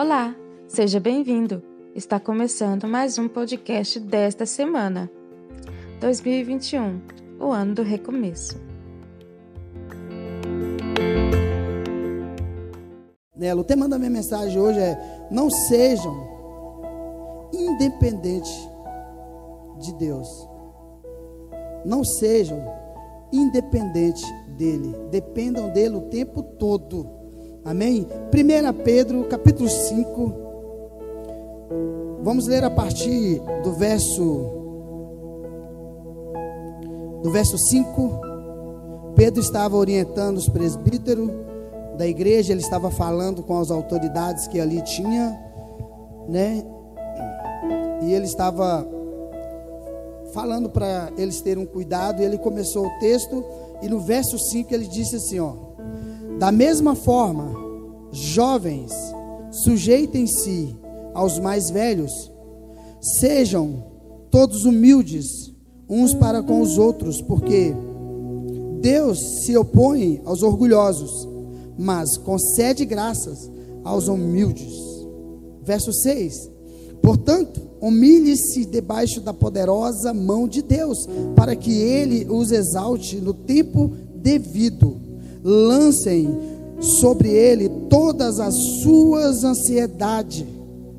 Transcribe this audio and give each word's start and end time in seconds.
Olá, 0.00 0.32
seja 0.68 1.00
bem-vindo. 1.00 1.60
Está 1.92 2.20
começando 2.20 2.86
mais 2.86 3.18
um 3.18 3.26
podcast 3.26 3.98
desta 3.98 4.46
semana. 4.46 5.10
2021, 5.98 7.00
o 7.40 7.50
ano 7.50 7.74
do 7.74 7.82
recomeço. 7.82 8.60
Nela, 13.34 13.60
o 13.60 13.64
tema 13.64 13.88
da 13.88 13.98
minha 13.98 14.08
mensagem 14.08 14.62
hoje 14.62 14.78
é: 14.78 15.26
não 15.32 15.50
sejam 15.50 16.14
independentes 17.52 18.56
de 19.80 19.92
Deus. 19.94 20.28
Não 21.84 22.04
sejam 22.04 22.64
independentes 23.32 24.22
dele. 24.56 24.94
Dependam 25.10 25.72
dele 25.72 25.96
o 25.96 26.02
tempo 26.02 26.40
todo. 26.40 27.17
Amém? 27.64 28.06
1 28.32 28.72
Pedro, 28.82 29.24
capítulo 29.24 29.68
5. 29.68 30.34
Vamos 32.22 32.46
ler 32.46 32.64
a 32.64 32.70
partir 32.70 33.40
do 33.62 33.72
verso 33.72 34.54
do 37.22 37.30
verso 37.30 37.58
5. 37.58 38.20
Pedro 39.14 39.40
estava 39.40 39.76
orientando 39.76 40.36
os 40.36 40.48
presbíteros 40.48 41.30
da 41.96 42.06
igreja, 42.06 42.52
ele 42.52 42.60
estava 42.60 42.90
falando 42.90 43.42
com 43.42 43.58
as 43.58 43.70
autoridades 43.70 44.46
que 44.46 44.60
ali 44.60 44.80
tinha, 44.82 45.36
né? 46.28 46.64
E 48.02 48.12
ele 48.12 48.26
estava 48.26 48.86
falando 50.32 50.70
para 50.70 51.10
eles 51.18 51.40
terem 51.40 51.64
um 51.64 51.66
cuidado, 51.66 52.22
e 52.22 52.24
ele 52.24 52.38
começou 52.38 52.86
o 52.86 52.98
texto, 53.00 53.44
e 53.82 53.88
no 53.88 53.98
verso 53.98 54.38
5 54.38 54.72
ele 54.72 54.86
disse 54.86 55.16
assim, 55.16 55.40
ó: 55.40 55.67
da 56.38 56.52
mesma 56.52 56.94
forma, 56.94 57.52
jovens, 58.12 58.92
sujeitem-se 59.50 60.76
aos 61.12 61.40
mais 61.40 61.68
velhos, 61.68 62.12
sejam 63.00 63.82
todos 64.30 64.64
humildes 64.64 65.26
uns 65.88 66.14
para 66.14 66.40
com 66.40 66.60
os 66.60 66.78
outros, 66.78 67.20
porque 67.22 67.74
Deus 68.80 69.18
se 69.44 69.56
opõe 69.56 70.20
aos 70.24 70.42
orgulhosos, 70.42 71.28
mas 71.76 72.16
concede 72.18 72.84
graças 72.84 73.50
aos 73.82 74.06
humildes. 74.06 74.72
Verso 75.64 75.92
6: 75.92 76.34
Portanto, 77.02 77.60
humilhe-se 77.80 78.64
debaixo 78.64 79.20
da 79.20 79.34
poderosa 79.34 80.14
mão 80.14 80.46
de 80.46 80.62
Deus, 80.62 80.98
para 81.34 81.56
que 81.56 81.72
ele 81.72 82.26
os 82.30 82.52
exalte 82.52 83.16
no 83.16 83.34
tempo 83.34 83.90
devido 84.14 85.07
lancem 85.42 86.28
sobre 86.80 87.28
ele 87.28 87.68
todas 87.88 88.38
as 88.38 88.54
suas 88.82 89.44
ansiedades, 89.44 90.44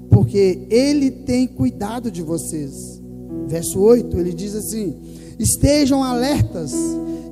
porque 0.09 0.67
ele 0.69 1.11
tem 1.11 1.47
cuidado 1.47 2.11
de 2.11 2.21
vocês. 2.21 2.99
Verso 3.47 3.79
8, 3.79 4.17
ele 4.19 4.33
diz 4.33 4.55
assim: 4.55 4.95
Estejam 5.37 6.03
alertas 6.03 6.73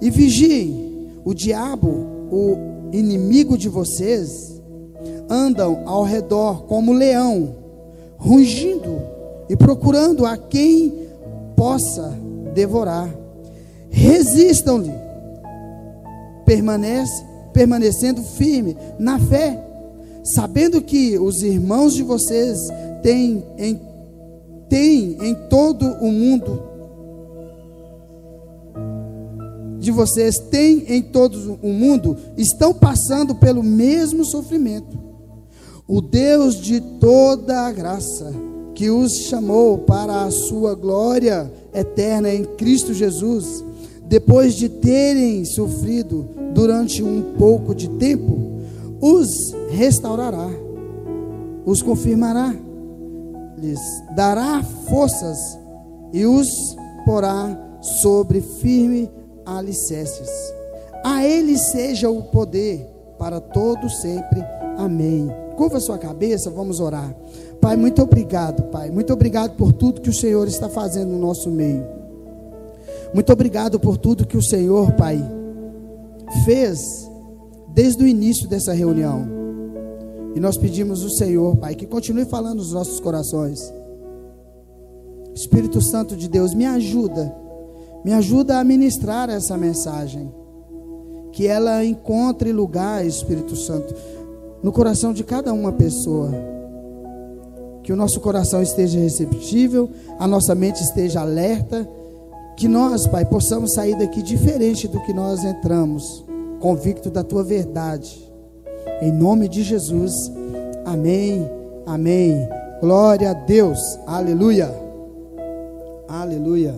e 0.02 0.10
vigiem. 0.10 0.86
O 1.26 1.34
diabo, 1.34 1.90
o 2.32 2.90
inimigo 2.94 3.58
de 3.58 3.68
vocês, 3.68 4.62
andam 5.30 5.84
ao 5.86 6.04
redor 6.04 6.64
como 6.64 6.94
leão, 6.94 7.56
rugindo 8.18 9.02
e 9.50 9.56
procurando 9.58 10.26
a 10.26 10.38
quem 10.38 10.94
possa 11.56 12.18
devorar. 12.54 13.14
Resistam-lhe 13.90 15.07
permanece, 16.48 17.26
permanecendo 17.54 18.24
firme 18.24 18.78
na 18.98 19.20
fé, 19.20 19.62
sabendo 20.24 20.82
que 20.82 21.20
os 21.20 21.42
irmãos 21.44 21.94
de 21.94 22.04
vocês 22.04 22.58
têm 23.04 23.44
em, 23.58 23.80
têm 24.70 25.18
em 25.22 25.36
todo 25.50 25.86
o 26.02 26.10
mundo 26.10 26.78
de 29.80 29.92
vocês 29.92 30.38
têm 30.52 30.84
em 30.90 31.02
todo 31.02 31.58
o 31.62 31.70
mundo 31.70 32.18
estão 32.36 32.74
passando 32.74 33.36
pelo 33.36 33.64
mesmo 33.64 34.26
sofrimento. 34.26 35.00
O 35.88 36.02
Deus 36.02 36.60
de 36.60 36.82
toda 36.82 37.62
a 37.62 37.72
graça, 37.72 38.34
que 38.76 38.90
os 38.90 39.14
chamou 39.30 39.78
para 39.78 40.24
a 40.24 40.32
sua 40.32 40.76
glória 40.76 41.50
eterna 41.74 42.34
em 42.34 42.44
Cristo 42.44 42.94
Jesus, 42.94 43.64
depois 44.08 44.56
de 44.56 44.70
terem 44.70 45.44
sofrido 45.44 46.30
durante 46.54 47.04
um 47.04 47.34
pouco 47.38 47.76
de 47.76 47.90
tempo, 47.98 48.58
os 49.02 49.28
restaurará, 49.70 50.50
os 51.66 51.82
confirmará, 51.82 52.56
lhes 53.58 53.80
dará 54.16 54.64
forças 54.90 55.38
e 56.14 56.26
os 56.26 56.48
porá 57.06 57.58
sobre 58.02 58.42
firme 58.42 59.10
alicerces. 59.46 60.30
A 61.04 61.26
ele 61.26 61.58
seja 61.58 62.10
o 62.10 62.24
poder 62.24 62.88
para 63.18 63.40
todo 63.40 63.90
sempre. 63.90 64.44
Amém. 64.78 65.30
Curva 65.56 65.80
sua 65.80 65.98
cabeça, 65.98 66.50
vamos 66.50 66.80
orar. 66.80 67.14
Pai, 67.60 67.76
muito 67.76 68.02
obrigado, 68.02 68.64
Pai. 68.64 68.92
Muito 68.92 69.12
obrigado 69.12 69.56
por 69.56 69.74
tudo 69.74 70.02
que 70.02 70.10
o 70.10 70.14
Senhor 70.14 70.48
está 70.48 70.70
fazendo 70.70 71.12
no 71.12 71.20
nosso 71.20 71.50
meio. 71.50 71.97
Muito 73.14 73.32
obrigado 73.32 73.80
por 73.80 73.98
tudo 73.98 74.28
que 74.28 74.38
o 74.38 74.44
Senhor, 74.44 74.92
Pai, 74.94 75.24
fez 76.44 76.80
desde 77.74 78.04
o 78.04 78.08
início 78.08 78.48
dessa 78.48 78.74
reunião. 78.74 79.28
E 80.36 80.40
nós 80.40 80.58
pedimos 80.58 81.04
ao 81.04 81.10
Senhor, 81.10 81.56
Pai, 81.58 81.74
que 81.76 81.86
continue 81.86 82.26
falando 82.26 82.58
nos 82.58 82.74
nossos 82.74 83.00
corações. 83.00 83.74
Espírito 85.34 85.82
Santo 85.82 86.16
de 86.16 86.28
Deus, 86.28 86.54
me 86.54 86.66
ajuda, 86.66 87.34
me 88.04 88.14
ajuda 88.14 88.60
a 88.60 88.64
ministrar 88.64 89.30
essa 89.30 89.58
mensagem. 89.58 90.34
Que 91.32 91.48
ela 91.48 91.86
encontre 91.86 92.52
lugar, 92.52 93.06
Espírito 93.06 93.56
Santo, 93.56 93.94
no 94.62 94.72
coração 94.72 95.14
de 95.14 95.24
cada 95.24 95.54
uma 95.54 95.72
pessoa. 95.72 96.32
Que 97.84 97.94
o 97.94 97.96
nosso 97.96 98.20
coração 98.20 98.62
esteja 98.62 99.00
receptível, 99.00 99.90
a 100.20 100.28
nossa 100.28 100.54
mente 100.54 100.84
esteja 100.84 101.22
alerta 101.22 101.88
que 102.58 102.68
nós, 102.68 103.06
Pai, 103.06 103.24
possamos 103.24 103.76
sair 103.76 103.96
daqui 103.96 104.24
diferente 104.24 104.88
do 104.88 105.00
que 105.04 105.14
nós 105.14 105.46
entramos, 105.46 106.26
convicto 106.60 107.12
da 107.12 107.24
tua 107.24 107.44
verdade. 107.44 108.20
Em 109.00 109.12
nome 109.12 109.48
de 109.48 109.62
Jesus. 109.62 110.12
Amém. 110.84 111.48
Amém. 111.86 112.36
Glória 112.82 113.30
a 113.30 113.34
Deus. 113.34 113.80
Aleluia. 114.08 114.74
Aleluia. 116.08 116.74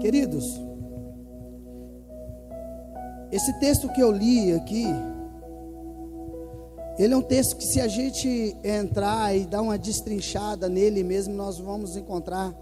Queridos, 0.00 0.44
esse 3.30 3.52
texto 3.60 3.86
que 3.90 4.00
eu 4.00 4.10
li 4.10 4.54
aqui, 4.54 4.86
ele 6.98 7.14
é 7.14 7.16
um 7.16 7.22
texto 7.22 7.56
que, 7.56 7.64
se 7.64 7.80
a 7.80 7.86
gente 7.86 8.56
entrar 8.64 9.36
e 9.36 9.46
dar 9.46 9.62
uma 9.62 9.78
destrinchada 9.78 10.68
nele 10.68 11.04
mesmo, 11.04 11.32
nós 11.32 11.58
vamos 11.58 11.96
encontrar 11.96 12.52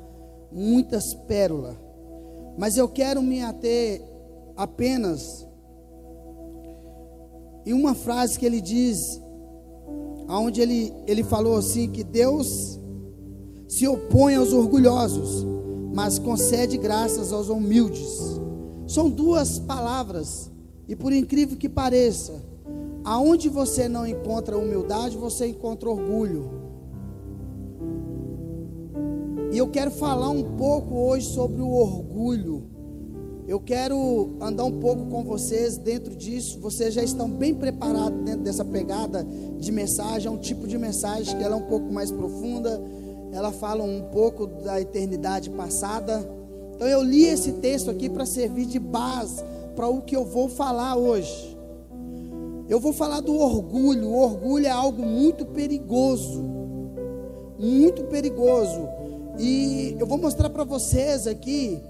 muitas 0.52 1.14
pérolas. 1.26 1.74
Mas 2.58 2.76
eu 2.76 2.86
quero 2.88 3.22
me 3.22 3.42
ater 3.42 4.02
apenas 4.54 5.46
em 7.64 7.72
uma 7.72 7.94
frase 7.94 8.38
que 8.38 8.44
ele 8.44 8.60
diz, 8.60 9.20
onde 10.28 10.60
ele, 10.60 10.92
ele 11.06 11.24
falou 11.24 11.56
assim: 11.56 11.90
que 11.90 12.04
Deus 12.04 12.78
se 13.68 13.88
opõe 13.88 14.36
aos 14.36 14.52
orgulhosos, 14.52 15.46
mas 15.94 16.18
concede 16.18 16.76
graças 16.76 17.32
aos 17.32 17.48
humildes. 17.48 18.06
São 18.86 19.10
duas 19.10 19.58
palavras, 19.58 20.50
e 20.86 20.94
por 20.94 21.12
incrível 21.12 21.56
que 21.56 21.68
pareça, 21.68 22.45
Aonde 23.06 23.48
você 23.48 23.88
não 23.88 24.04
encontra 24.04 24.58
humildade, 24.58 25.16
você 25.16 25.46
encontra 25.46 25.88
orgulho. 25.88 26.50
E 29.52 29.56
eu 29.56 29.68
quero 29.68 29.92
falar 29.92 30.28
um 30.30 30.56
pouco 30.56 30.92
hoje 30.96 31.28
sobre 31.28 31.62
o 31.62 31.70
orgulho. 31.70 32.64
Eu 33.46 33.60
quero 33.60 34.36
andar 34.40 34.64
um 34.64 34.80
pouco 34.80 35.06
com 35.06 35.22
vocês 35.22 35.78
dentro 35.78 36.16
disso. 36.16 36.58
Vocês 36.58 36.92
já 36.92 37.02
estão 37.04 37.30
bem 37.30 37.54
preparados 37.54 38.24
dentro 38.24 38.40
dessa 38.40 38.64
pegada 38.64 39.24
de 39.56 39.70
mensagem. 39.70 40.26
É 40.26 40.30
um 40.32 40.36
tipo 40.36 40.66
de 40.66 40.76
mensagem 40.76 41.38
que 41.38 41.44
ela 41.44 41.54
é 41.54 41.58
um 41.58 41.68
pouco 41.68 41.92
mais 41.92 42.10
profunda. 42.10 42.82
Ela 43.30 43.52
fala 43.52 43.84
um 43.84 44.02
pouco 44.10 44.48
da 44.48 44.80
eternidade 44.80 45.48
passada. 45.50 46.28
Então 46.74 46.88
eu 46.88 47.04
li 47.04 47.24
esse 47.24 47.52
texto 47.52 47.88
aqui 47.88 48.10
para 48.10 48.26
servir 48.26 48.66
de 48.66 48.80
base 48.80 49.44
para 49.76 49.86
o 49.86 50.02
que 50.02 50.16
eu 50.16 50.24
vou 50.24 50.48
falar 50.48 50.96
hoje. 50.96 51.55
Eu 52.68 52.80
vou 52.80 52.92
falar 52.92 53.20
do 53.20 53.36
orgulho. 53.38 54.08
O 54.08 54.22
orgulho 54.22 54.66
é 54.66 54.70
algo 54.70 55.04
muito 55.04 55.46
perigoso. 55.46 56.42
Muito 57.58 58.04
perigoso. 58.04 58.88
E 59.38 59.96
eu 59.98 60.06
vou 60.06 60.18
mostrar 60.18 60.50
para 60.50 60.64
vocês 60.64 61.26
aqui 61.26 61.80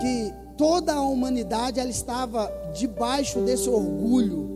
que 0.00 0.32
toda 0.56 0.94
a 0.94 1.00
humanidade 1.00 1.80
ela 1.80 1.90
estava 1.90 2.50
debaixo 2.72 3.40
desse 3.40 3.68
orgulho. 3.68 4.52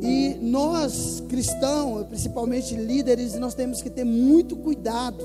E 0.00 0.36
nós 0.40 1.22
cristãos, 1.28 2.06
principalmente 2.06 2.74
líderes, 2.74 3.34
nós 3.34 3.54
temos 3.54 3.82
que 3.82 3.90
ter 3.90 4.04
muito 4.04 4.56
cuidado 4.56 5.24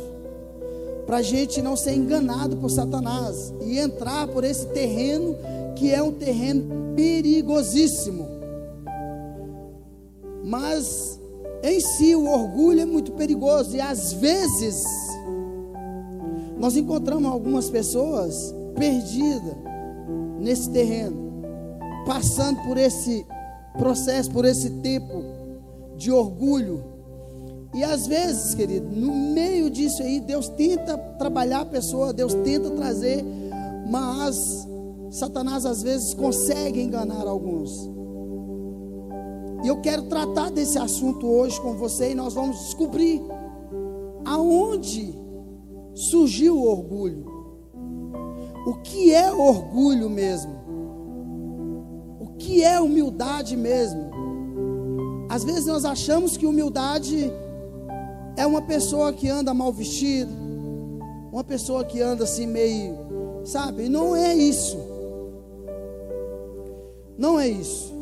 para 1.05 1.17
a 1.17 1.21
gente 1.21 1.61
não 1.61 1.75
ser 1.75 1.93
enganado 1.93 2.57
por 2.57 2.69
Satanás 2.69 3.53
e 3.65 3.79
entrar 3.79 4.27
por 4.27 4.43
esse 4.43 4.67
terreno 4.67 5.35
que 5.77 5.93
é 5.93 6.01
um 6.01 6.11
terreno 6.11 6.93
perigosíssimo. 6.95 8.27
Mas 10.43 11.19
em 11.63 11.79
si 11.79 12.15
o 12.15 12.25
orgulho 12.27 12.81
é 12.81 12.85
muito 12.85 13.11
perigoso 13.11 13.75
e 13.75 13.81
às 13.81 14.13
vezes 14.13 14.83
nós 16.57 16.75
encontramos 16.75 17.31
algumas 17.31 17.69
pessoas 17.69 18.53
perdidas 18.75 19.55
nesse 20.39 20.69
terreno, 20.71 21.43
passando 22.05 22.59
por 22.63 22.77
esse 22.77 23.25
processo, 23.77 24.31
por 24.31 24.45
esse 24.45 24.69
tempo 24.81 25.23
de 25.95 26.11
orgulho. 26.11 26.83
E 27.75 27.83
às 27.83 28.07
vezes, 28.07 28.55
querido, 28.55 28.87
no 28.95 29.13
meio 29.13 29.69
disso 29.69 30.01
aí, 30.01 30.19
Deus 30.19 30.49
tenta 30.49 30.97
trabalhar 31.19 31.61
a 31.61 31.65
pessoa, 31.65 32.13
Deus 32.13 32.33
tenta 32.33 32.71
trazer, 32.71 33.23
mas 33.87 34.67
Satanás 35.09 35.65
às 35.65 35.81
vezes 35.81 36.13
consegue 36.13 36.81
enganar 36.81 37.27
alguns. 37.27 37.89
E 39.63 39.67
eu 39.67 39.81
quero 39.81 40.03
tratar 40.03 40.51
desse 40.51 40.77
assunto 40.77 41.25
hoje 41.27 41.59
com 41.61 41.73
você 41.73 42.11
e 42.11 42.15
nós 42.15 42.33
vamos 42.33 42.57
descobrir 42.59 43.21
aonde 44.25 45.13
surgiu 45.95 46.57
o 46.57 46.67
orgulho. 46.67 47.25
O 48.65 48.75
que 48.75 49.13
é 49.13 49.31
orgulho 49.31 50.09
mesmo? 50.09 50.53
O 52.19 52.27
que 52.37 52.63
é 52.63 52.79
humildade 52.79 53.55
mesmo? 53.55 54.11
Às 55.29 55.43
vezes 55.43 55.65
nós 55.65 55.85
achamos 55.85 56.37
que 56.37 56.45
humildade 56.45 57.31
é 58.35 58.45
uma 58.45 58.61
pessoa 58.61 59.11
que 59.11 59.27
anda 59.27 59.53
mal 59.53 59.73
vestida, 59.73 60.31
uma 61.31 61.43
pessoa 61.43 61.83
que 61.83 62.01
anda 62.01 62.25
assim 62.25 62.45
meio, 62.45 62.95
sabe? 63.43 63.89
Não 63.89 64.15
é 64.15 64.35
isso. 64.35 64.77
Não 67.17 67.39
é 67.39 67.47
isso. 67.47 67.93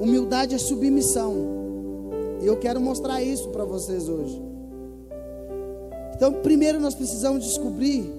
Humildade 0.00 0.54
é 0.54 0.58
submissão. 0.58 1.34
E 2.40 2.46
eu 2.46 2.56
quero 2.56 2.80
mostrar 2.80 3.22
isso 3.22 3.50
para 3.50 3.64
vocês 3.64 4.08
hoje. 4.08 4.42
Então, 6.14 6.32
primeiro 6.32 6.80
nós 6.80 6.94
precisamos 6.94 7.44
descobrir 7.44 8.10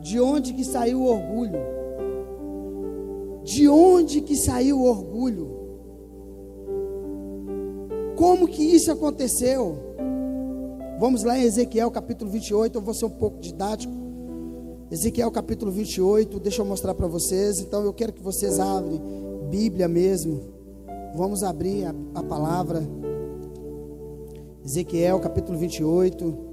de 0.00 0.20
onde 0.20 0.52
que 0.52 0.64
saiu 0.64 1.00
o 1.00 1.06
orgulho. 1.06 1.58
De 3.44 3.68
onde 3.68 4.20
que 4.20 4.36
saiu 4.36 4.78
o 4.78 4.84
orgulho? 4.84 5.56
Como 8.16 8.48
que 8.48 8.62
isso 8.62 8.90
aconteceu? 8.90 9.76
Vamos 10.98 11.22
lá 11.22 11.38
em 11.38 11.42
Ezequiel 11.42 11.90
capítulo 11.90 12.30
28, 12.30 12.78
eu 12.78 12.82
vou 12.82 12.94
ser 12.94 13.04
um 13.04 13.10
pouco 13.10 13.38
didático. 13.38 14.05
Ezequiel 14.88 15.32
capítulo 15.32 15.72
28, 15.72 16.38
deixa 16.38 16.62
eu 16.62 16.64
mostrar 16.64 16.94
para 16.94 17.08
vocês. 17.08 17.58
Então 17.58 17.82
eu 17.82 17.92
quero 17.92 18.12
que 18.12 18.22
vocês 18.22 18.60
abrem 18.60 19.00
Bíblia 19.50 19.88
mesmo. 19.88 20.42
Vamos 21.16 21.42
abrir 21.42 21.86
a, 21.86 21.94
a 22.14 22.22
palavra. 22.22 22.82
Ezequiel 24.64 25.18
capítulo 25.18 25.58
28. 25.58 26.46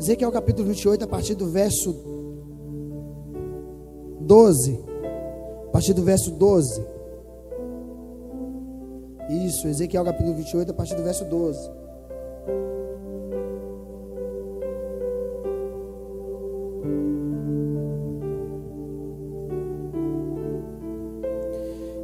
Ezequiel 0.00 0.32
capítulo 0.32 0.66
28, 0.66 1.04
a 1.04 1.06
partir 1.06 1.36
do 1.36 1.48
verso 1.48 2.11
12. 4.32 4.80
A 5.68 5.70
partir 5.72 5.92
do 5.92 6.02
verso 6.02 6.30
12. 6.30 6.82
Isso, 9.46 9.68
Ezequiel 9.68 10.06
capítulo 10.06 10.34
28, 10.36 10.70
a 10.70 10.74
partir 10.74 10.94
do 10.94 11.02
verso 11.02 11.22
12. 11.26 11.70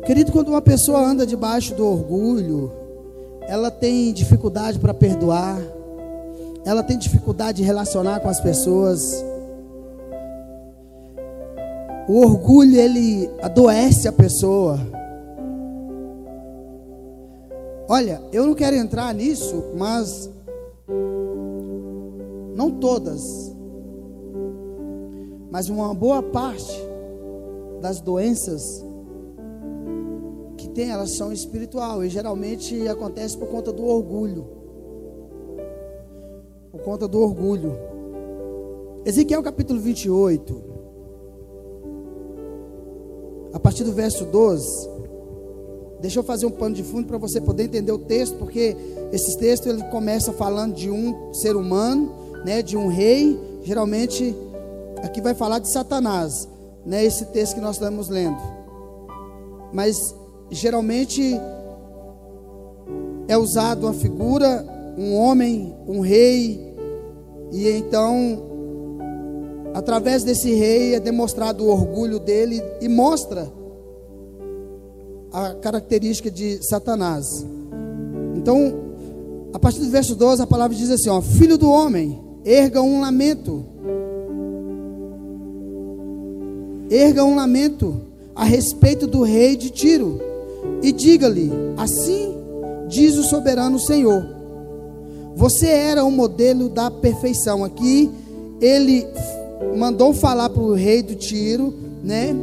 Querido, 0.04 0.30
quando 0.30 0.48
uma 0.48 0.60
pessoa 0.60 1.00
anda 1.00 1.26
debaixo 1.26 1.74
do 1.74 1.86
orgulho, 1.86 2.70
ela 3.48 3.70
tem 3.70 4.12
dificuldade 4.12 4.78
para 4.78 4.92
perdoar, 4.92 5.58
ela 6.66 6.82
tem 6.82 6.98
dificuldade 6.98 7.62
de 7.62 7.64
relacionar 7.64 8.20
com 8.20 8.28
as 8.28 8.38
pessoas. 8.38 9.00
O 12.08 12.20
orgulho 12.22 12.74
ele 12.74 13.28
adoece 13.42 14.08
a 14.08 14.12
pessoa. 14.12 14.78
Olha, 17.86 18.22
eu 18.32 18.46
não 18.46 18.54
quero 18.54 18.76
entrar 18.76 19.12
nisso, 19.14 19.62
mas 19.76 20.30
não 22.56 22.70
todas, 22.70 23.22
mas 25.50 25.68
uma 25.68 25.92
boa 25.92 26.22
parte 26.22 26.76
das 27.82 28.00
doenças 28.00 28.84
que 30.56 30.68
tem, 30.68 30.90
elas 30.90 31.14
são 31.14 31.30
espiritual 31.30 32.02
e 32.02 32.08
geralmente 32.08 32.88
acontece 32.88 33.36
por 33.36 33.48
conta 33.48 33.70
do 33.70 33.84
orgulho. 33.84 34.46
Por 36.70 36.80
conta 36.80 37.06
do 37.06 37.20
orgulho. 37.20 37.76
Ezequiel 39.04 39.42
capítulo 39.42 39.78
28, 39.78 40.67
a 43.52 43.58
partir 43.58 43.84
do 43.84 43.92
verso 43.92 44.24
12. 44.24 44.88
Deixa 46.00 46.20
eu 46.20 46.22
fazer 46.22 46.46
um 46.46 46.50
pano 46.50 46.74
de 46.74 46.82
fundo 46.82 47.08
para 47.08 47.18
você 47.18 47.40
poder 47.40 47.64
entender 47.64 47.90
o 47.90 47.98
texto, 47.98 48.36
porque 48.36 48.76
esse 49.12 49.36
texto 49.38 49.68
ele 49.68 49.82
começa 49.84 50.32
falando 50.32 50.74
de 50.74 50.90
um 50.90 51.32
ser 51.34 51.56
humano, 51.56 52.12
né, 52.44 52.62
de 52.62 52.76
um 52.76 52.86
rei. 52.88 53.38
Geralmente 53.64 54.34
aqui 55.02 55.20
vai 55.20 55.34
falar 55.34 55.58
de 55.58 55.72
Satanás, 55.72 56.48
né, 56.86 57.04
esse 57.04 57.24
texto 57.26 57.54
que 57.54 57.60
nós 57.60 57.76
estamos 57.76 58.08
lendo. 58.08 58.38
Mas 59.72 59.96
geralmente 60.50 61.38
é 63.26 63.36
usado 63.36 63.86
uma 63.86 63.94
figura, 63.94 64.64
um 64.96 65.14
homem, 65.14 65.74
um 65.86 66.00
rei, 66.00 66.74
e 67.52 67.68
então 67.70 68.57
através 69.74 70.22
desse 70.22 70.52
rei 70.52 70.94
é 70.94 71.00
demonstrado 71.00 71.64
o 71.64 71.68
orgulho 71.68 72.18
dele 72.18 72.62
e 72.80 72.88
mostra 72.88 73.50
a 75.32 75.54
característica 75.54 76.30
de 76.30 76.58
Satanás. 76.66 77.26
Então, 78.36 78.74
a 79.52 79.58
partir 79.58 79.80
do 79.80 79.90
verso 79.90 80.14
12, 80.14 80.42
a 80.42 80.46
palavra 80.46 80.76
diz 80.76 80.90
assim: 80.90 81.08
ó, 81.08 81.20
Filho 81.20 81.58
do 81.58 81.70
homem, 81.70 82.18
erga 82.44 82.80
um 82.80 83.00
lamento. 83.00 83.64
Erga 86.90 87.22
um 87.24 87.36
lamento 87.36 88.00
a 88.34 88.44
respeito 88.44 89.06
do 89.06 89.22
rei 89.22 89.56
de 89.56 89.70
Tiro 89.70 90.20
e 90.82 90.92
diga-lhe: 90.92 91.50
Assim 91.76 92.36
diz 92.88 93.16
o 93.16 93.24
soberano 93.24 93.78
Senhor. 93.78 94.24
Você 95.36 95.66
era 95.66 96.04
o 96.04 96.10
modelo 96.10 96.68
da 96.68 96.90
perfeição. 96.90 97.62
Aqui 97.62 98.10
ele 98.60 99.06
mandou 99.76 100.12
falar 100.12 100.50
para 100.50 100.62
o 100.62 100.74
rei 100.74 101.02
do 101.02 101.14
Tiro, 101.14 101.74
né? 102.02 102.34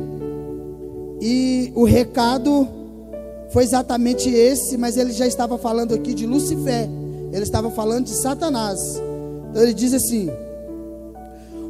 E 1.22 1.72
o 1.76 1.84
recado 1.84 2.68
foi 3.50 3.64
exatamente 3.64 4.30
esse, 4.30 4.78
mas 4.78 4.98
ele 4.98 5.14
já 5.14 5.26
estava 5.26 5.58
falando 5.58 5.94
aqui 5.94 6.14
de 6.14 6.26
Lucifer. 6.26 6.90
Ele 7.32 7.44
estava 7.44 7.70
falando 7.72 8.06
de 8.06 8.16
Satanás. 8.16 8.80
Então 9.50 9.64
ele 9.64 9.74
diz 9.74 9.94
assim: 9.94 10.30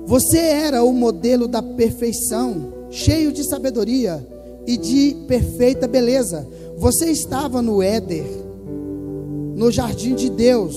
Você 0.06 0.38
era 0.38 0.84
o 0.84 0.92
modelo 0.92 1.48
da 1.48 1.62
perfeição, 1.62 2.74
cheio 2.90 3.32
de 3.32 3.48
sabedoria 3.48 4.25
e 4.66 4.78
de 4.78 5.16
perfeita 5.28 5.88
beleza. 5.88 6.48
Você 6.78 7.06
estava 7.06 7.62
no 7.62 7.82
Éder, 7.82 8.25
no 9.56 9.72
jardim 9.72 10.16
de 10.16 10.30
Deus. 10.30 10.75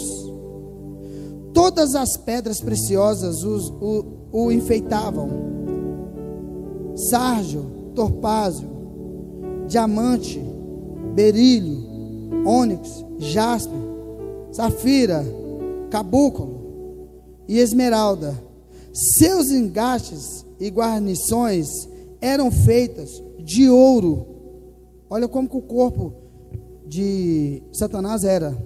Todas 1.53 1.95
as 1.95 2.17
pedras 2.17 2.61
preciosas 2.61 3.43
os, 3.43 3.71
o, 3.81 4.05
o 4.33 4.51
enfeitavam: 4.51 5.29
sarjo, 7.11 7.65
torpázio, 7.95 8.69
diamante, 9.67 10.41
berílio, 11.15 11.79
ônix, 12.47 13.05
jaspe, 13.19 13.75
safira, 14.53 15.25
cabúculo 15.91 16.59
e 17.49 17.59
esmeralda. 17.59 18.35
Seus 18.93 19.51
engastes 19.51 20.45
e 20.59 20.69
guarnições 20.69 21.69
eram 22.21 22.51
feitas 22.51 23.23
de 23.39 23.69
ouro. 23.69 24.27
Olha 25.09 25.29
como 25.29 25.49
que 25.49 25.57
o 25.57 25.63
corpo 25.63 26.13
de 26.87 27.63
Satanás 27.73 28.25
era. 28.25 28.57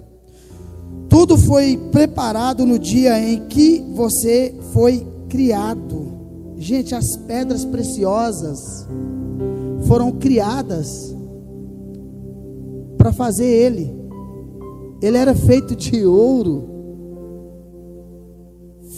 Tudo 1.09 1.37
foi 1.37 1.77
preparado 1.91 2.65
no 2.65 2.79
dia 2.79 3.19
em 3.19 3.47
que 3.47 3.79
você 3.93 4.55
foi 4.73 5.05
criado. 5.33 6.13
Gente, 6.57 6.93
as 6.93 7.17
pedras 7.25 7.65
preciosas 7.65 8.87
foram 9.87 10.11
criadas 10.11 10.87
para 12.99 13.11
fazer 13.11 13.47
ele. 13.47 13.91
Ele 15.01 15.17
era 15.17 15.33
feito 15.33 15.75
de 15.75 16.05
ouro. 16.05 16.69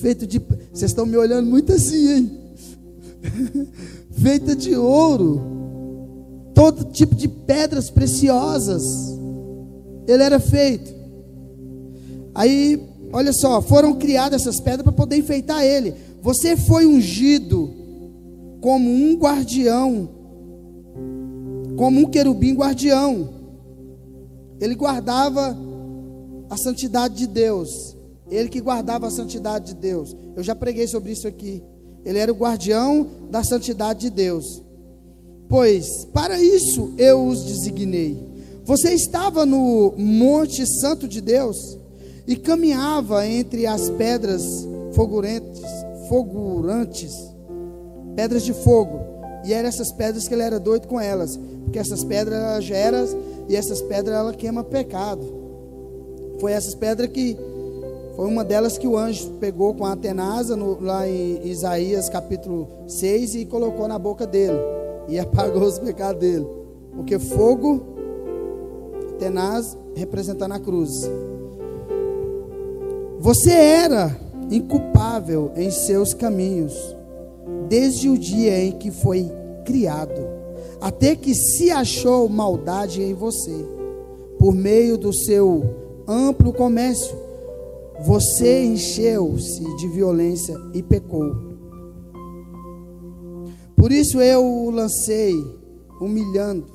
Feito 0.01 0.27
de. 0.27 0.39
Vocês 0.73 0.91
estão 0.91 1.05
me 1.05 1.15
olhando 1.15 1.49
muito 1.49 1.71
assim, 1.71 2.09
hein? 2.09 2.31
feita 4.11 4.53
de 4.57 4.75
ouro. 4.75 5.41
Todo 6.53 6.91
tipo 6.91 7.15
de 7.15 7.29
pedras 7.29 7.89
preciosas. 7.89 8.83
Ele 10.05 10.21
era 10.21 10.39
feito. 10.39 10.93
Aí, 12.35 12.83
olha 13.13 13.31
só, 13.31 13.61
foram 13.61 13.95
criadas 13.95 14.41
essas 14.41 14.59
pedras 14.59 14.83
para 14.83 14.91
poder 14.91 15.15
enfeitar 15.15 15.63
ele. 15.63 15.95
Você 16.25 16.57
foi 16.57 16.87
ungido 16.87 17.71
como 18.59 18.89
um 18.89 19.13
guardião, 19.15 20.09
como 21.77 21.99
um 21.99 22.05
querubim 22.09 22.55
guardião. 22.55 23.29
Ele 24.59 24.73
guardava 24.73 25.55
a 26.49 26.57
santidade 26.57 27.13
de 27.13 27.27
Deus. 27.27 27.95
Ele 28.27 28.49
que 28.49 28.59
guardava 28.59 29.05
a 29.05 29.11
santidade 29.11 29.67
de 29.67 29.75
Deus. 29.75 30.17
Eu 30.35 30.41
já 30.41 30.55
preguei 30.55 30.87
sobre 30.87 31.11
isso 31.11 31.27
aqui. 31.27 31.61
Ele 32.03 32.17
era 32.17 32.31
o 32.31 32.35
guardião 32.35 33.07
da 33.29 33.43
santidade 33.43 33.99
de 33.99 34.09
Deus. 34.09 34.63
Pois 35.47 36.05
para 36.05 36.41
isso 36.41 36.91
eu 36.97 37.23
os 37.23 37.43
designei. 37.43 38.17
Você 38.63 38.95
estava 38.95 39.45
no 39.45 39.93
Monte 39.95 40.65
Santo 40.81 41.07
de 41.07 41.21
Deus 41.21 41.77
e 42.27 42.35
caminhava 42.35 43.27
entre 43.27 43.67
as 43.67 43.91
pedras 43.91 44.43
fogurantes, 44.95 45.61
fogurantes, 46.07 47.13
pedras 48.15 48.43
de 48.43 48.53
fogo. 48.53 48.99
E 49.45 49.53
eram 49.53 49.69
essas 49.69 49.91
pedras 49.91 50.27
que 50.27 50.33
ele 50.33 50.43
era 50.43 50.59
doido 50.59 50.87
com 50.87 50.99
elas, 50.99 51.37
porque 51.63 51.77
essas 51.77 52.03
pedras 52.03 52.39
elas 52.39 52.63
geram 52.63 53.05
e 53.47 53.55
essas 53.55 53.81
pedras 53.81 54.15
ela 54.17 54.33
queima 54.33 54.63
pecado. 54.63 55.23
Foi 56.39 56.51
essas 56.51 56.73
pedras 56.73 57.09
que 57.09 57.37
foi 58.15 58.27
uma 58.27 58.45
delas 58.45 58.77
que 58.77 58.87
o 58.87 58.97
anjo 58.97 59.31
pegou 59.39 59.73
com 59.73 59.85
a 59.85 59.91
Atenasa 59.91 60.55
no, 60.55 60.81
lá 60.81 61.07
em 61.07 61.45
Isaías 61.47 62.07
capítulo 62.07 62.67
6 62.87 63.35
e 63.35 63.45
colocou 63.45 63.87
na 63.87 63.99
boca 63.99 64.25
dele 64.25 64.57
e 65.09 65.19
apagou 65.19 65.63
os 65.63 65.77
pecados 65.77 66.19
dele. 66.21 66.47
Porque 66.95 67.19
fogo, 67.19 67.83
tenaz, 69.19 69.77
representando 69.95 70.53
a 70.53 70.59
cruz. 70.59 70.91
Você 73.19 73.51
era 73.51 74.24
inculpável 74.49 75.51
em 75.55 75.69
seus 75.71 76.13
caminhos, 76.13 76.73
desde 77.67 78.09
o 78.09 78.17
dia 78.17 78.63
em 78.63 78.73
que 78.73 78.91
foi 78.91 79.31
criado, 79.65 80.21
até 80.79 81.15
que 81.15 81.33
se 81.33 81.71
achou 81.71 82.29
maldade 82.29 83.01
em 83.01 83.13
você, 83.13 83.65
por 84.37 84.53
meio 84.53 84.97
do 84.97 85.13
seu 85.13 85.63
amplo 86.07 86.53
comércio. 86.53 87.15
Você 88.05 88.65
encheu-se 88.65 89.63
de 89.77 89.87
violência 89.87 90.55
e 90.73 90.83
pecou. 90.83 91.33
Por 93.75 93.91
isso 93.91 94.19
eu 94.21 94.43
o 94.43 94.69
lancei, 94.69 95.33
humilhando, 96.01 96.65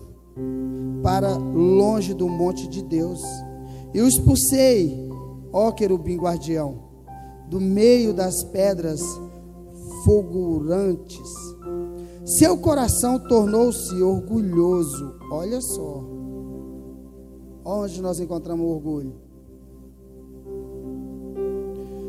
para 1.02 1.36
longe 1.36 2.14
do 2.14 2.28
monte 2.28 2.68
de 2.68 2.82
Deus, 2.82 3.20
e 3.92 4.00
o 4.00 4.08
expulsei 4.08 5.10
ó 5.52 5.70
querubim 5.72 6.16
guardião, 6.16 6.89
do 7.50 7.60
meio 7.60 8.14
das 8.14 8.42
pedras 8.44 9.00
fulgurantes. 10.04 11.28
Seu 12.38 12.56
coração 12.56 13.18
tornou-se 13.18 14.00
orgulhoso. 14.00 15.16
Olha 15.30 15.60
só. 15.60 16.04
Onde 17.64 18.00
nós 18.00 18.20
encontramos 18.20 18.66
orgulho? 18.66 19.14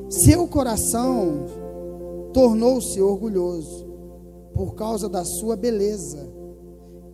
Seu 0.10 0.48
coração 0.48 1.46
tornou-se 2.34 3.02
orgulhoso 3.02 3.90
por 4.54 4.76
causa 4.76 5.10
da 5.10 5.24
sua 5.26 5.56
beleza, 5.56 6.30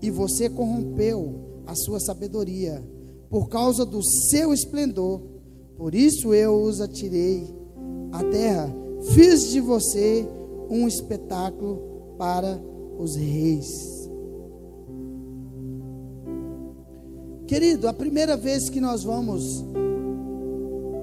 e 0.01 0.11
você 0.11 0.49
corrompeu 0.49 1.63
a 1.65 1.75
sua 1.75 1.99
sabedoria 1.99 2.83
por 3.29 3.47
causa 3.49 3.85
do 3.85 4.01
seu 4.03 4.53
esplendor 4.53 5.21
por 5.77 5.93
isso 5.93 6.33
eu 6.33 6.63
os 6.63 6.81
atirei 6.81 7.47
à 8.11 8.23
terra, 8.23 8.73
fiz 9.13 9.49
de 9.49 9.59
você 9.59 10.27
um 10.69 10.87
espetáculo 10.87 12.15
para 12.17 12.59
os 12.97 13.15
reis. 13.15 14.09
Querido, 17.47 17.87
a 17.87 17.93
primeira 17.93 18.35
vez 18.35 18.69
que 18.69 18.81
nós 18.81 19.03
vamos 19.03 19.63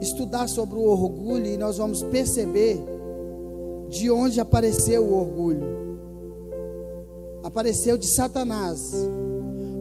estudar 0.03 0.49
sobre 0.49 0.79
o 0.79 0.83
orgulho 0.83 1.47
e 1.47 1.57
nós 1.57 1.79
vamos 1.79 2.03
perceber 2.03 2.79
de 3.89 4.11
onde 4.11 4.41
apareceu 4.41 5.05
o 5.05 5.15
orgulho. 5.15 5.65
Apareceu 7.43 7.97
de 7.97 8.07
Satanás. 8.15 8.93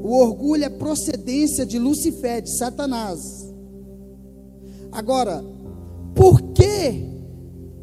O 0.03 0.15
orgulho 0.15 0.63
é 0.63 0.69
procedência 0.69 1.65
de 1.65 1.77
Lucifer, 1.79 2.41
de 2.41 2.57
Satanás. 2.57 3.19
Agora, 4.91 5.43
por 6.15 6.41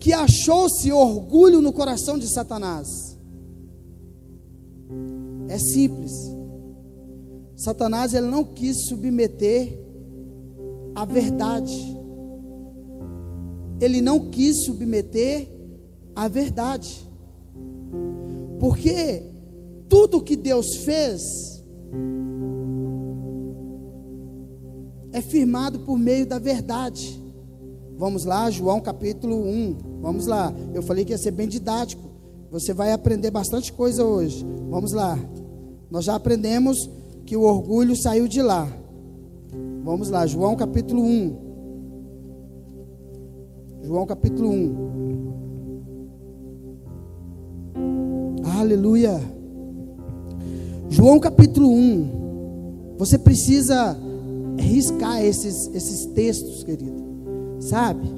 que 0.00 0.14
achou-se 0.14 0.90
orgulho 0.90 1.60
no 1.60 1.74
coração 1.74 2.18
de 2.18 2.26
Satanás? 2.26 2.88
É 5.46 5.58
simples. 5.58 6.12
Satanás 7.54 8.14
ele 8.14 8.26
não 8.26 8.42
quis 8.42 8.86
submeter 8.88 9.78
a 10.94 11.04
verdade. 11.04 11.76
Ele 13.78 14.00
não 14.00 14.30
quis 14.30 14.64
submeter 14.64 15.46
a 16.16 16.26
verdade. 16.28 17.06
Porque 18.58 19.22
tudo 19.86 20.22
que 20.22 20.34
Deus 20.34 20.76
fez 20.76 21.22
é 25.12 25.20
firmado 25.20 25.80
por 25.80 25.98
meio 25.98 26.24
da 26.24 26.38
verdade. 26.38 27.19
Vamos 28.00 28.24
lá, 28.24 28.50
João 28.50 28.80
capítulo 28.80 29.36
1. 29.36 29.76
Vamos 30.00 30.26
lá. 30.26 30.50
Eu 30.72 30.82
falei 30.82 31.04
que 31.04 31.12
ia 31.12 31.18
ser 31.18 31.32
bem 31.32 31.46
didático. 31.46 32.02
Você 32.50 32.72
vai 32.72 32.92
aprender 32.92 33.30
bastante 33.30 33.70
coisa 33.74 34.02
hoje. 34.06 34.42
Vamos 34.70 34.92
lá. 34.92 35.18
Nós 35.90 36.06
já 36.06 36.14
aprendemos 36.14 36.88
que 37.26 37.36
o 37.36 37.42
orgulho 37.42 37.94
saiu 37.94 38.26
de 38.26 38.40
lá. 38.40 38.66
Vamos 39.84 40.08
lá, 40.08 40.26
João 40.26 40.56
capítulo 40.56 41.02
1. 41.02 41.36
João 43.82 44.06
capítulo 44.06 44.48
1. 44.48 44.74
Aleluia. 48.58 49.20
João 50.88 51.20
capítulo 51.20 51.70
1. 51.70 52.94
Você 52.96 53.18
precisa 53.18 53.94
riscar 54.58 55.22
esses, 55.22 55.68
esses 55.74 56.06
textos, 56.06 56.64
querido. 56.64 56.99
Sabe? 57.60 58.08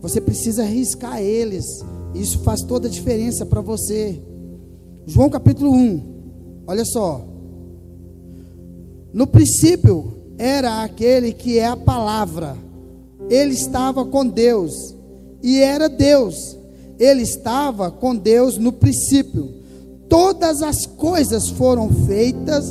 Você 0.00 0.20
precisa 0.20 0.64
riscar 0.64 1.20
eles. 1.20 1.64
Isso 2.14 2.38
faz 2.40 2.62
toda 2.62 2.88
a 2.88 2.90
diferença 2.90 3.44
para 3.44 3.60
você. 3.60 4.20
João 5.06 5.28
capítulo 5.28 5.72
1. 5.72 6.02
Olha 6.66 6.84
só. 6.84 7.24
No 9.12 9.26
princípio 9.26 10.12
era 10.38 10.82
aquele 10.82 11.32
que 11.32 11.58
é 11.58 11.66
a 11.66 11.76
palavra. 11.76 12.56
Ele 13.28 13.52
estava 13.52 14.04
com 14.04 14.26
Deus 14.26 14.94
e 15.42 15.60
era 15.60 15.88
Deus. 15.88 16.58
Ele 16.98 17.22
estava 17.22 17.90
com 17.90 18.14
Deus 18.14 18.56
no 18.58 18.72
princípio. 18.72 19.62
Todas 20.08 20.62
as 20.62 20.86
coisas 20.86 21.48
foram 21.48 21.88
feitas 22.06 22.64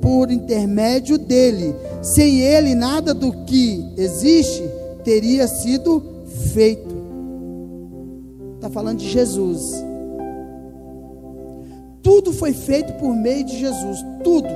por 0.00 0.30
intermédio 0.30 1.16
dele. 1.18 1.74
Sem 2.02 2.40
ele, 2.40 2.74
nada 2.74 3.14
do 3.14 3.32
que 3.44 3.84
existe 3.96 4.67
teria 5.08 5.48
sido 5.48 6.02
feito. 6.52 6.94
Está 8.56 8.68
falando 8.68 8.98
de 8.98 9.08
Jesus. 9.08 9.82
Tudo 12.02 12.30
foi 12.30 12.52
feito 12.52 12.92
por 12.94 13.16
meio 13.16 13.42
de 13.42 13.58
Jesus. 13.58 14.04
Tudo. 14.22 14.48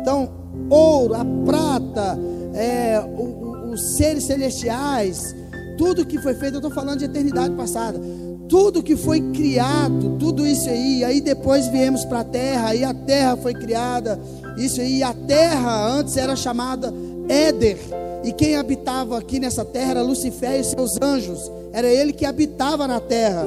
Então, 0.00 0.30
ouro, 0.70 1.14
a 1.14 1.24
prata, 1.44 2.16
é, 2.54 3.00
o, 3.00 3.22
o, 3.22 3.72
os 3.72 3.96
seres 3.96 4.22
celestiais, 4.22 5.34
tudo 5.76 6.06
que 6.06 6.18
foi 6.18 6.34
feito, 6.34 6.54
eu 6.54 6.58
estou 6.58 6.70
falando 6.70 7.00
de 7.00 7.06
eternidade 7.06 7.52
passada. 7.56 8.00
tudo 8.48 8.82
que 8.82 8.94
foi 8.94 9.20
criado, 9.32 10.16
tudo 10.18 10.46
isso 10.46 10.68
aí, 10.68 11.02
aí 11.02 11.20
depois 11.20 11.66
viemos 11.68 12.04
para 12.04 12.20
a 12.20 12.24
terra, 12.24 12.68
aí 12.68 12.84
a 12.84 12.92
terra 12.92 13.36
foi 13.36 13.54
criada, 13.54 14.20
isso 14.58 14.80
aí, 14.80 15.02
a 15.02 15.14
terra 15.14 15.88
antes 15.88 16.18
era 16.18 16.36
chamada 16.36 16.92
Éder, 17.28 17.78
e 18.24 18.32
quem 18.32 18.56
habitava 18.56 19.18
aqui 19.18 19.40
nessa 19.40 19.64
terra 19.64 19.92
era 19.92 20.02
Lucifer 20.02 20.60
e 20.60 20.64
seus 20.64 20.92
anjos, 21.00 21.50
era 21.72 21.88
ele 21.88 22.12
que 22.12 22.24
habitava 22.24 22.86
na 22.86 23.00
terra. 23.00 23.46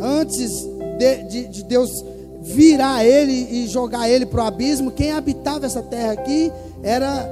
Antes 0.00 0.50
de, 0.98 1.24
de, 1.24 1.48
de 1.48 1.64
Deus 1.64 1.90
virar 2.42 3.04
ele 3.04 3.32
e 3.32 3.66
jogar 3.66 4.08
ele 4.10 4.26
para 4.26 4.44
o 4.44 4.46
abismo, 4.46 4.90
quem 4.90 5.12
habitava 5.12 5.64
essa 5.64 5.80
terra 5.80 6.12
aqui 6.12 6.52
era 6.82 7.28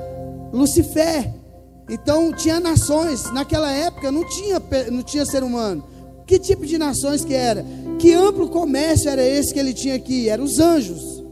Lucifer. 0.53 1.31
Então 1.91 2.33
tinha 2.33 2.61
nações, 2.61 3.31
naquela 3.33 3.71
época 3.73 4.13
não 4.13 4.25
tinha, 4.25 4.63
não 4.91 5.03
tinha 5.03 5.27
ser 5.27 5.43
humano. 5.43 5.85
Que 6.27 6.39
tipo 6.39 6.65
de 6.65 6.79
nações 6.79 7.25
que 7.25 7.35
era? 7.35 7.67
Que 7.99 8.15
amplo 8.15 8.49
comércio 8.49 9.11
era 9.11 9.27
esse 9.27 9.53
que 9.53 9.59
ele 9.59 9.75
tinha 9.75 9.97
aqui? 9.97 10.29
Eram 10.29 10.45
os 10.45 10.61
anjos. 10.61 11.25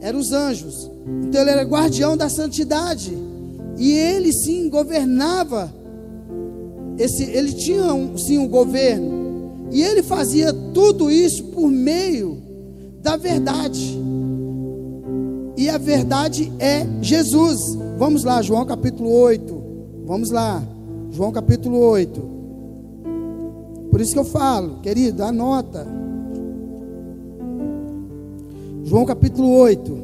Eram 0.00 0.20
os 0.20 0.30
anjos. 0.30 0.88
Então 1.24 1.42
ele 1.42 1.50
era 1.50 1.62
guardião 1.62 2.16
da 2.16 2.28
santidade. 2.28 3.12
E 3.78 3.92
ele 3.92 4.32
sim 4.32 4.68
governava. 4.68 5.72
Esse, 6.98 7.24
ele 7.24 7.52
tinha 7.52 7.94
um, 7.94 8.16
sim 8.18 8.38
um 8.38 8.48
governo. 8.48 9.68
E 9.72 9.82
ele 9.82 10.02
fazia 10.02 10.52
tudo 10.52 11.10
isso 11.10 11.44
por 11.44 11.68
meio 11.68 12.38
da 13.00 13.16
verdade. 13.16 13.98
E 15.56 15.68
a 15.68 15.78
verdade 15.78 16.52
é 16.58 16.86
Jesus. 17.00 17.58
Vamos 17.98 18.24
lá, 18.24 18.42
João 18.42 18.64
capítulo 18.64 19.10
8. 19.10 19.62
Vamos 20.06 20.30
lá, 20.30 20.62
João 21.10 21.30
capítulo 21.30 21.78
8. 21.78 22.30
Por 23.90 24.00
isso 24.00 24.12
que 24.12 24.18
eu 24.18 24.24
falo, 24.24 24.80
querido, 24.80 25.22
anota. 25.22 25.86
João 28.84 29.04
capítulo 29.04 29.50
8. 29.50 29.99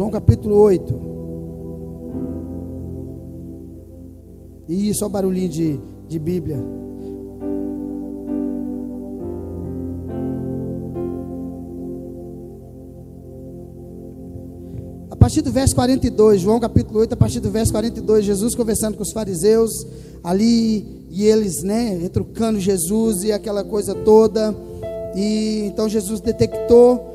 João 0.00 0.10
capítulo 0.10 0.56
8. 0.56 0.94
E 4.66 4.94
só 4.94 5.10
barulhinho 5.10 5.50
de, 5.50 5.78
de 6.08 6.18
Bíblia. 6.18 6.56
partir 15.18 15.42
do 15.42 15.52
verso 15.52 15.74
42, 15.74 16.40
João 16.40 16.58
capítulo 16.58 17.00
8, 17.00 17.12
a 17.12 17.16
partir 17.18 17.40
do 17.40 17.50
verso 17.50 17.70
42, 17.70 18.24
Jesus 18.24 18.54
conversando 18.54 18.96
com 18.96 19.02
os 19.02 19.12
fariseus 19.12 19.70
ali, 20.24 21.06
e 21.10 21.26
eles, 21.26 21.62
né, 21.62 21.98
retrucando 22.00 22.58
Jesus 22.58 23.22
e 23.22 23.32
aquela 23.32 23.62
coisa 23.62 23.94
toda. 23.94 24.56
E 25.14 25.64
então 25.66 25.90
Jesus 25.90 26.22
detectou 26.22 27.09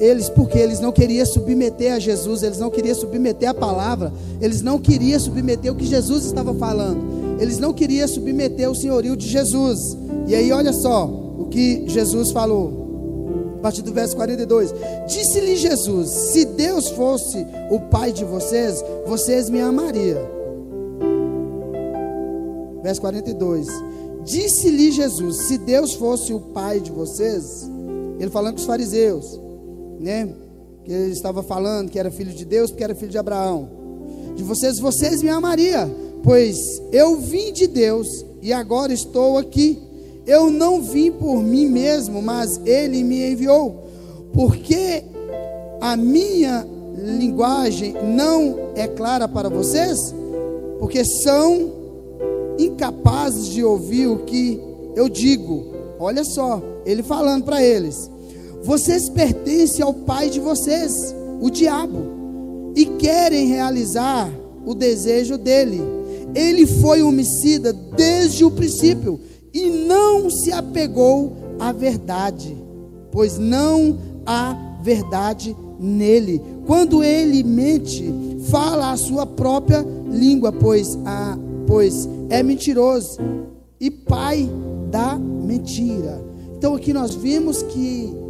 eles 0.00 0.28
porque 0.28 0.58
eles 0.58 0.80
não 0.80 0.92
queriam 0.92 1.24
submeter 1.24 1.92
a 1.92 1.98
Jesus, 1.98 2.42
eles 2.42 2.58
não 2.58 2.70
queriam 2.70 2.94
submeter 2.94 3.48
a 3.48 3.54
palavra, 3.54 4.12
eles 4.40 4.62
não 4.62 4.78
queriam 4.78 5.18
submeter 5.18 5.72
o 5.72 5.76
que 5.76 5.86
Jesus 5.86 6.24
estava 6.24 6.54
falando, 6.54 7.40
eles 7.40 7.58
não 7.58 7.72
queriam 7.72 8.06
submeter 8.08 8.70
o 8.70 8.74
senhorio 8.74 9.16
de 9.16 9.28
Jesus. 9.28 9.96
E 10.26 10.34
aí, 10.34 10.50
olha 10.52 10.72
só 10.72 11.06
o 11.06 11.46
que 11.46 11.84
Jesus 11.88 12.30
falou 12.30 12.84
partir 13.64 13.80
do 13.80 13.94
verso 13.94 14.14
42. 14.14 14.74
Disse-lhe 15.08 15.56
Jesus: 15.56 16.10
Se 16.10 16.44
Deus 16.44 16.90
fosse 16.90 17.46
o 17.70 17.80
Pai 17.80 18.12
de 18.12 18.22
vocês, 18.22 18.84
vocês 19.06 19.48
me 19.48 19.58
amariam. 19.58 20.20
Verso 22.82 23.00
42. 23.00 23.66
Disse-lhe 24.22 24.92
Jesus: 24.92 25.46
Se 25.46 25.56
Deus 25.56 25.94
fosse 25.94 26.34
o 26.34 26.40
Pai 26.40 26.78
de 26.78 26.92
vocês, 26.92 27.66
ele 28.20 28.30
falando 28.30 28.56
com 28.56 28.60
os 28.60 28.66
fariseus, 28.66 29.40
né? 30.04 30.28
Que 30.84 30.92
ele 30.92 31.12
estava 31.12 31.42
falando 31.42 31.90
que 31.90 31.98
era 31.98 32.10
filho 32.10 32.32
de 32.32 32.44
Deus, 32.44 32.70
porque 32.70 32.84
era 32.84 32.94
filho 32.94 33.10
de 33.10 33.18
Abraão. 33.18 33.68
De 34.36 34.42
vocês, 34.42 34.78
vocês 34.78 35.22
me 35.22 35.30
amariam, 35.30 35.90
pois 36.22 36.56
eu 36.92 37.16
vim 37.16 37.52
de 37.52 37.66
Deus 37.66 38.06
e 38.42 38.52
agora 38.52 38.92
estou 38.92 39.38
aqui. 39.38 39.80
Eu 40.26 40.50
não 40.50 40.82
vim 40.82 41.10
por 41.10 41.42
mim 41.42 41.66
mesmo, 41.66 42.20
mas 42.20 42.60
ele 42.66 43.02
me 43.02 43.32
enviou. 43.32 43.84
Porque 44.32 45.02
a 45.80 45.96
minha 45.96 46.66
linguagem 46.96 47.94
não 48.02 48.72
é 48.74 48.86
clara 48.86 49.26
para 49.26 49.48
vocês? 49.48 49.98
Porque 50.78 51.02
são 51.22 51.72
incapazes 52.58 53.48
de 53.48 53.64
ouvir 53.64 54.06
o 54.06 54.18
que 54.18 54.60
eu 54.94 55.08
digo. 55.08 55.72
Olha 55.98 56.24
só, 56.24 56.62
ele 56.84 57.02
falando 57.02 57.44
para 57.44 57.62
eles: 57.62 58.10
Vocês 58.64 59.10
pertencem 59.10 59.84
ao 59.84 59.92
pai 59.92 60.30
de 60.30 60.40
vocês, 60.40 61.14
o 61.38 61.50
diabo, 61.50 62.72
e 62.74 62.86
querem 62.86 63.46
realizar 63.46 64.32
o 64.64 64.74
desejo 64.74 65.36
dele. 65.36 65.82
Ele 66.34 66.66
foi 66.66 67.02
homicida 67.02 67.72
desde 67.72 68.42
o 68.42 68.50
princípio 68.50 69.20
e 69.52 69.68
não 69.68 70.30
se 70.30 70.50
apegou 70.50 71.36
à 71.60 71.72
verdade, 71.72 72.56
pois 73.12 73.38
não 73.38 73.98
há 74.24 74.56
verdade 74.82 75.54
nele. 75.78 76.40
Quando 76.66 77.04
ele 77.04 77.44
mente, 77.44 78.12
fala 78.50 78.92
a 78.92 78.96
sua 78.96 79.26
própria 79.26 79.84
língua, 80.10 80.50
pois, 80.50 80.98
a, 81.04 81.38
pois 81.66 82.08
é 82.30 82.42
mentiroso 82.42 83.18
e 83.78 83.90
pai 83.90 84.48
da 84.90 85.16
mentira. 85.16 86.24
Então 86.56 86.74
aqui 86.74 86.94
nós 86.94 87.14
vimos 87.14 87.62
que 87.62 88.23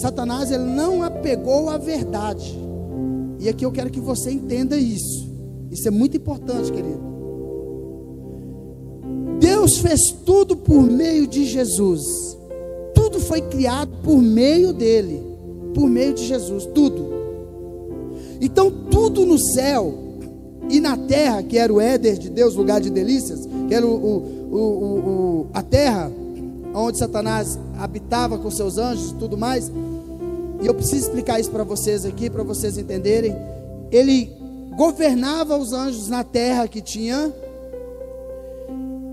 Satanás 0.00 0.50
ele 0.50 0.64
não 0.64 1.02
apegou 1.02 1.68
à 1.68 1.76
verdade. 1.76 2.56
E 3.40 3.48
aqui 3.48 3.64
eu 3.64 3.72
quero 3.72 3.90
que 3.90 4.00
você 4.00 4.30
entenda 4.30 4.76
isso. 4.76 5.28
Isso 5.70 5.86
é 5.88 5.90
muito 5.90 6.16
importante, 6.16 6.72
querido. 6.72 7.08
Deus 9.40 9.78
fez 9.78 10.10
tudo 10.24 10.56
por 10.56 10.82
meio 10.82 11.26
de 11.26 11.44
Jesus. 11.44 12.02
Tudo 12.94 13.20
foi 13.20 13.42
criado 13.42 13.90
por 14.02 14.18
meio 14.18 14.72
dele, 14.72 15.20
por 15.74 15.88
meio 15.88 16.14
de 16.14 16.24
Jesus, 16.24 16.66
tudo. 16.66 17.08
Então, 18.40 18.70
tudo 18.70 19.24
no 19.26 19.38
céu 19.38 19.94
e 20.68 20.80
na 20.80 20.96
terra, 20.96 21.42
que 21.42 21.58
era 21.58 21.72
o 21.72 21.80
Éder 21.80 22.18
de 22.18 22.28
Deus, 22.28 22.54
lugar 22.54 22.80
de 22.80 22.90
delícias, 22.90 23.48
que 23.68 23.74
era 23.74 23.86
o, 23.86 23.90
o, 23.90 24.56
o, 24.56 25.46
a 25.52 25.62
terra 25.62 26.10
onde 26.74 26.98
Satanás 26.98 27.58
habitava 27.78 28.38
com 28.38 28.50
seus 28.50 28.78
anjos 28.78 29.10
e 29.10 29.14
tudo 29.14 29.36
mais. 29.36 29.70
E 30.60 30.66
eu 30.66 30.74
preciso 30.74 31.06
explicar 31.06 31.38
isso 31.38 31.50
para 31.50 31.64
vocês 31.64 32.04
aqui, 32.04 32.28
para 32.28 32.42
vocês 32.42 32.76
entenderem. 32.76 33.34
Ele 33.90 34.30
governava 34.76 35.56
os 35.56 35.72
anjos 35.72 36.08
na 36.08 36.22
terra 36.24 36.68
que 36.68 36.80
tinha 36.80 37.32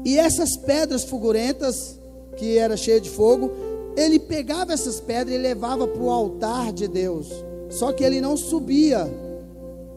e 0.05 0.19
essas 0.19 0.55
pedras 0.55 1.03
fulgurentas, 1.03 1.99
que 2.37 2.59
era 2.59 2.77
cheia 2.77 3.01
de 3.01 3.09
fogo, 3.09 3.51
ele 3.97 4.19
pegava 4.19 4.71
essas 4.71 4.99
pedras 4.99 5.35
e 5.35 5.39
levava 5.39 5.87
para 5.87 6.01
o 6.01 6.11
altar 6.11 6.71
de 6.71 6.87
Deus. 6.87 7.27
Só 7.71 7.91
que 7.91 8.03
ele 8.03 8.21
não 8.21 8.37
subia 8.37 9.11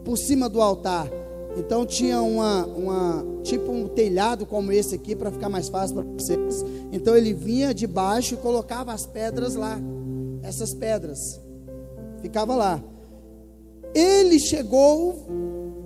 por 0.03 0.17
cima 0.17 0.49
do 0.49 0.59
altar. 0.59 1.07
Então 1.57 1.85
tinha 1.85 2.21
uma, 2.21 2.65
uma 2.65 3.25
tipo 3.43 3.71
um 3.71 3.87
telhado 3.87 4.45
como 4.45 4.71
esse 4.71 4.95
aqui 4.95 5.15
para 5.15 5.31
ficar 5.31 5.49
mais 5.49 5.67
fácil 5.67 5.95
para 5.95 6.05
vocês. 6.05 6.63
Então 6.91 7.15
ele 7.15 7.33
vinha 7.33 7.73
de 7.73 7.87
baixo 7.87 8.35
e 8.35 8.37
colocava 8.37 8.93
as 8.93 9.05
pedras 9.05 9.55
lá. 9.55 9.79
Essas 10.43 10.73
pedras 10.73 11.39
ficava 12.21 12.55
lá. 12.55 12.83
Ele 13.93 14.39
chegou 14.39 15.15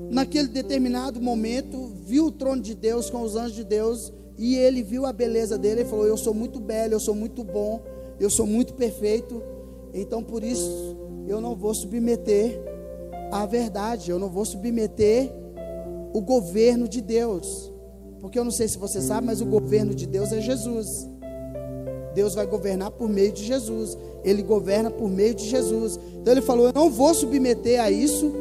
naquele 0.10 0.50
determinado 0.50 1.22
momento, 1.22 1.92
viu 2.06 2.26
o 2.26 2.32
trono 2.32 2.62
de 2.62 2.76
Deus 2.76 3.10
com 3.10 3.22
os 3.22 3.36
anjos 3.36 3.56
de 3.56 3.64
Deus, 3.64 4.12
e 4.38 4.56
ele 4.56 4.84
viu 4.84 5.06
a 5.06 5.14
beleza 5.14 5.58
dele 5.58 5.82
e 5.82 5.86
falou: 5.86 6.06
Eu 6.06 6.18
sou 6.18 6.34
muito 6.34 6.60
belo, 6.60 6.94
eu 6.94 7.00
sou 7.00 7.16
muito 7.16 7.44
bom, 7.44 7.82
eu 8.20 8.30
sou 8.30 8.46
muito 8.46 8.74
perfeito, 8.74 9.42
então 9.94 10.22
por 10.24 10.44
isso 10.44 10.98
eu 11.28 11.40
não 11.40 11.56
vou 11.56 11.74
submeter 11.74 12.60
à 13.32 13.46
verdade, 13.46 14.12
eu 14.12 14.20
não 14.20 14.30
vou 14.30 14.46
submeter 14.46 15.32
o 16.14 16.22
governo 16.22 16.88
de 16.88 17.02
Deus, 17.02 17.72
porque 18.22 18.40
eu 18.40 18.44
não 18.44 18.52
sei 18.52 18.68
se 18.68 18.78
você 18.78 19.02
sabe, 19.02 19.28
mas 19.28 19.42
o 19.42 19.46
governo 19.46 19.94
de 19.94 20.06
Deus 20.06 20.32
é 20.32 20.40
Jesus. 20.40 21.10
Deus 22.14 22.36
vai 22.36 22.46
governar 22.46 22.92
por 22.92 23.10
meio 23.10 23.32
de 23.32 23.44
Jesus. 23.44 23.98
Ele 24.24 24.44
governa 24.44 24.92
por 24.92 25.10
meio 25.10 25.34
de 25.34 25.50
Jesus. 25.50 26.00
Então 26.22 26.32
ele 26.34 26.42
falou: 26.42 26.68
Eu 26.68 26.74
não 26.74 26.90
vou 26.90 27.14
submeter 27.14 27.82
a 27.82 27.90
isso 27.90 28.32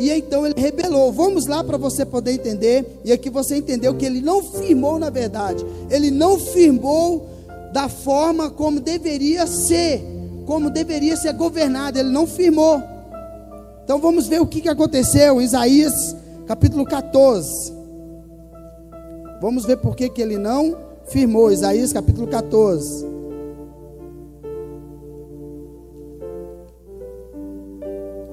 e 0.00 0.10
então 0.10 0.46
ele 0.46 0.58
rebelou. 0.58 1.12
Vamos 1.12 1.46
lá 1.46 1.62
para 1.62 1.76
você 1.76 2.06
poder 2.06 2.32
entender. 2.32 3.00
E 3.04 3.12
aqui 3.12 3.28
você 3.28 3.56
entendeu 3.56 3.94
que 3.94 4.06
ele 4.06 4.22
não 4.22 4.42
firmou 4.42 4.98
na 4.98 5.10
verdade. 5.10 5.62
Ele 5.90 6.10
não 6.10 6.38
firmou 6.38 7.28
da 7.70 7.86
forma 7.86 8.48
como 8.48 8.80
deveria 8.80 9.46
ser, 9.46 10.02
como 10.46 10.70
deveria 10.70 11.18
ser 11.18 11.34
governado. 11.34 11.98
Ele 11.98 12.08
não 12.08 12.26
firmou. 12.26 12.82
Então 13.84 13.98
vamos 13.98 14.26
ver 14.26 14.40
o 14.40 14.46
que, 14.46 14.66
aconteceu. 14.70 15.42
Isaías 15.42 16.16
capítulo 16.50 16.84
14. 16.84 17.72
Vamos 19.40 19.64
ver 19.64 19.76
por 19.76 19.94
que, 19.94 20.10
ele 20.20 20.36
não 20.36 20.76
firmou. 21.04 21.52
Isaías 21.52 21.92
capítulo 21.92 22.26
14. 22.26 23.06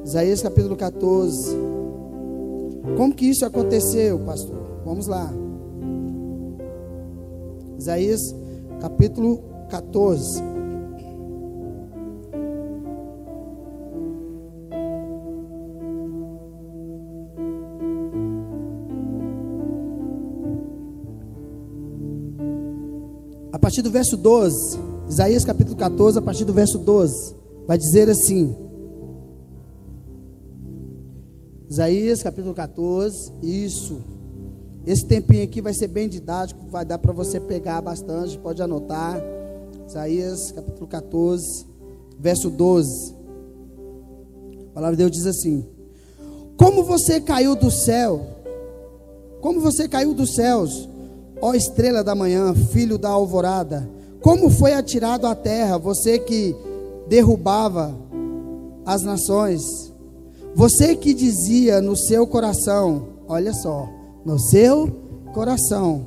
Isaías 0.03 0.41
capítulo 0.41 0.75
14. 0.75 1.56
Como 2.97 3.13
que 3.13 3.27
isso 3.27 3.45
aconteceu, 3.45 4.17
pastor? 4.21 4.58
Vamos 4.84 5.06
lá. 5.06 5.32
Isaías 7.77 8.36
capítulo 8.82 9.43
14. 9.69 10.41
Partir 23.67 23.82
do 23.82 23.91
verso 23.91 24.15
12, 24.15 24.80
Isaías 25.10 25.43
capítulo 25.43 25.75
14, 25.75 26.19
a 26.19 26.21
partir 26.21 26.45
do 26.45 26.53
verso 26.53 26.77
12, 26.77 27.36
vai 27.67 27.77
dizer 27.77 28.10
assim: 28.10 28.56
Isaías 31.69 32.23
capítulo 32.23 32.53
14, 32.53 33.34
isso. 33.43 33.99
Esse 34.86 35.06
tempinho 35.06 35.43
aqui 35.43 35.62
vai 35.62 35.73
ser 35.73 35.89
bem 35.89 36.08
didático, 36.08 36.65
vai 36.69 36.86
dar 36.86 36.97
para 36.97 37.12
você 37.12 37.41
pegar 37.41 37.82
bastante, 37.82 38.38
pode 38.38 38.62
anotar. 38.62 39.21
Isaías 39.86 40.49
capítulo 40.53 40.88
14, 40.88 41.65
verso 42.17 42.49
12. 42.49 43.15
A 44.69 44.73
palavra 44.75 44.95
de 44.95 45.03
Deus 45.03 45.12
diz 45.12 45.25
assim: 45.25 45.65
Como 46.56 46.86
você 46.86 47.19
caiu 47.19 47.53
do 47.53 47.69
céu, 47.69 48.25
como 49.41 49.60
você 49.60 49.89
caiu 49.89 50.13
dos 50.13 50.36
céus, 50.36 50.88
ó 51.41 51.54
estrela 51.54 52.04
da 52.04 52.15
manhã, 52.15 52.54
filho 52.54 52.97
da 52.97 53.10
alvorada, 53.10 53.89
como 54.21 54.50
foi 54.50 54.73
atirado 54.73 55.28
à 55.28 55.36
terra, 55.36 55.78
você 55.78 56.19
que 56.19 56.56
derrubava 57.08 57.95
as 58.86 59.02
nações, 59.04 59.62
você 60.56 60.95
que 60.95 61.13
dizia 61.13 61.82
no 61.82 61.95
seu 61.95 62.26
coração, 62.26 63.08
olha 63.28 63.54
só, 63.54 63.88
no 64.26 64.39
seu 64.39 64.89
coração, 65.34 66.06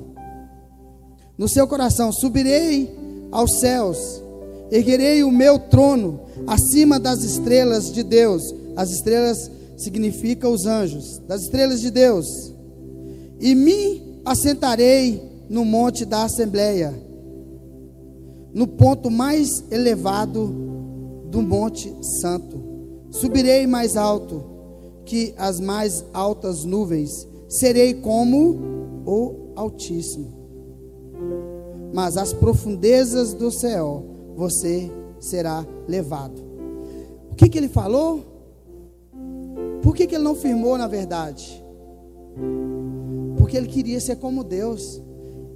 no 1.38 1.48
seu 1.48 1.66
coração, 1.66 2.12
subirei 2.12 2.94
aos 3.30 3.60
céus, 3.60 4.22
erguerei 4.70 5.22
o 5.22 5.30
meu 5.30 5.58
trono 5.58 6.20
acima 6.46 6.98
das 6.98 7.22
estrelas 7.22 7.92
de 7.92 8.02
Deus. 8.02 8.42
As 8.76 8.90
estrelas 8.90 9.50
significam 9.76 10.52
os 10.52 10.66
anjos, 10.66 11.18
das 11.26 11.42
estrelas 11.42 11.80
de 11.80 11.90
Deus. 11.90 12.26
E 13.40 13.54
me 13.54 14.09
assentarei 14.24 15.22
no 15.48 15.64
monte 15.64 16.04
da 16.04 16.24
assembleia, 16.24 16.94
no 18.52 18.66
ponto 18.66 19.10
mais 19.10 19.64
elevado 19.70 20.54
do 21.30 21.40
monte 21.42 21.94
santo 22.20 22.70
Subirei 23.10 23.66
mais 23.66 23.96
alto 23.96 24.44
que 25.04 25.34
as 25.36 25.58
mais 25.58 26.04
altas 26.14 26.64
nuvens, 26.64 27.26
serei 27.48 27.94
como 27.94 28.56
o 29.04 29.52
Altíssimo. 29.56 30.32
Mas 31.92 32.16
às 32.16 32.32
profundezas 32.32 33.34
do 33.34 33.50
céu 33.50 34.04
você 34.36 34.90
será 35.18 35.66
levado. 35.88 36.40
O 37.32 37.34
que, 37.34 37.48
que 37.48 37.58
ele 37.58 37.68
falou? 37.68 38.20
Por 39.82 39.96
que, 39.96 40.06
que 40.06 40.14
ele 40.14 40.24
não 40.24 40.36
firmou 40.36 40.78
na 40.78 40.86
verdade? 40.86 41.64
Porque 43.50 43.58
ele 43.58 43.66
queria 43.66 44.00
ser 44.00 44.14
como 44.14 44.44
Deus. 44.44 45.02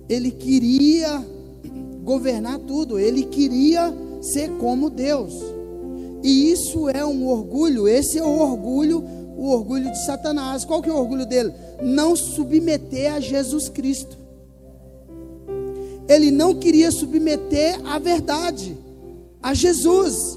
Ele 0.08 0.32
queria 0.32 1.24
governar 2.02 2.58
tudo. 2.58 2.98
Ele 2.98 3.22
queria 3.22 3.94
ser 4.20 4.50
como 4.58 4.90
Deus. 4.90 5.32
E 6.20 6.50
isso 6.50 6.88
é 6.88 7.06
um 7.06 7.28
orgulho, 7.28 7.86
esse 7.86 8.18
é 8.18 8.22
o 8.24 8.40
orgulho, 8.40 9.04
o 9.36 9.48
orgulho 9.48 9.92
de 9.92 10.04
Satanás. 10.04 10.64
Qual 10.64 10.82
que 10.82 10.90
é 10.90 10.92
o 10.92 10.96
orgulho 10.96 11.24
dele? 11.24 11.52
Não 11.84 12.16
submeter 12.16 13.14
a 13.14 13.20
Jesus 13.20 13.68
Cristo. 13.68 14.18
Ele 16.08 16.32
não 16.32 16.52
queria 16.52 16.90
submeter 16.90 17.78
a 17.86 18.00
verdade, 18.00 18.76
a 19.40 19.54
Jesus, 19.54 20.36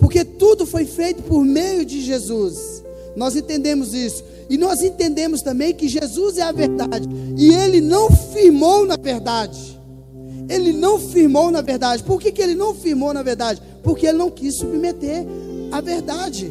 porque 0.00 0.24
tudo 0.24 0.64
foi 0.64 0.86
feito 0.86 1.22
por 1.24 1.44
meio 1.44 1.84
de 1.84 2.00
Jesus. 2.00 2.82
Nós 3.14 3.36
entendemos 3.36 3.92
isso. 3.92 4.24
E 4.48 4.56
nós 4.56 4.80
entendemos 4.80 5.42
também 5.42 5.74
que 5.74 5.88
Jesus 5.88 6.38
é 6.38 6.42
a 6.42 6.52
verdade. 6.52 7.08
E 7.36 7.52
ele 7.52 7.80
não 7.80 8.10
firmou 8.10 8.86
na 8.86 8.96
verdade. 8.96 9.78
Ele 10.48 10.72
não 10.72 10.98
firmou 10.98 11.50
na 11.50 11.60
verdade. 11.60 12.02
Por 12.02 12.20
que, 12.20 12.32
que 12.32 12.40
ele 12.40 12.54
não 12.54 12.74
firmou 12.74 13.12
na 13.12 13.22
verdade? 13.22 13.60
Porque 13.82 14.06
ele 14.06 14.16
não 14.16 14.30
quis 14.30 14.56
submeter 14.56 15.26
à 15.70 15.80
verdade. 15.80 16.50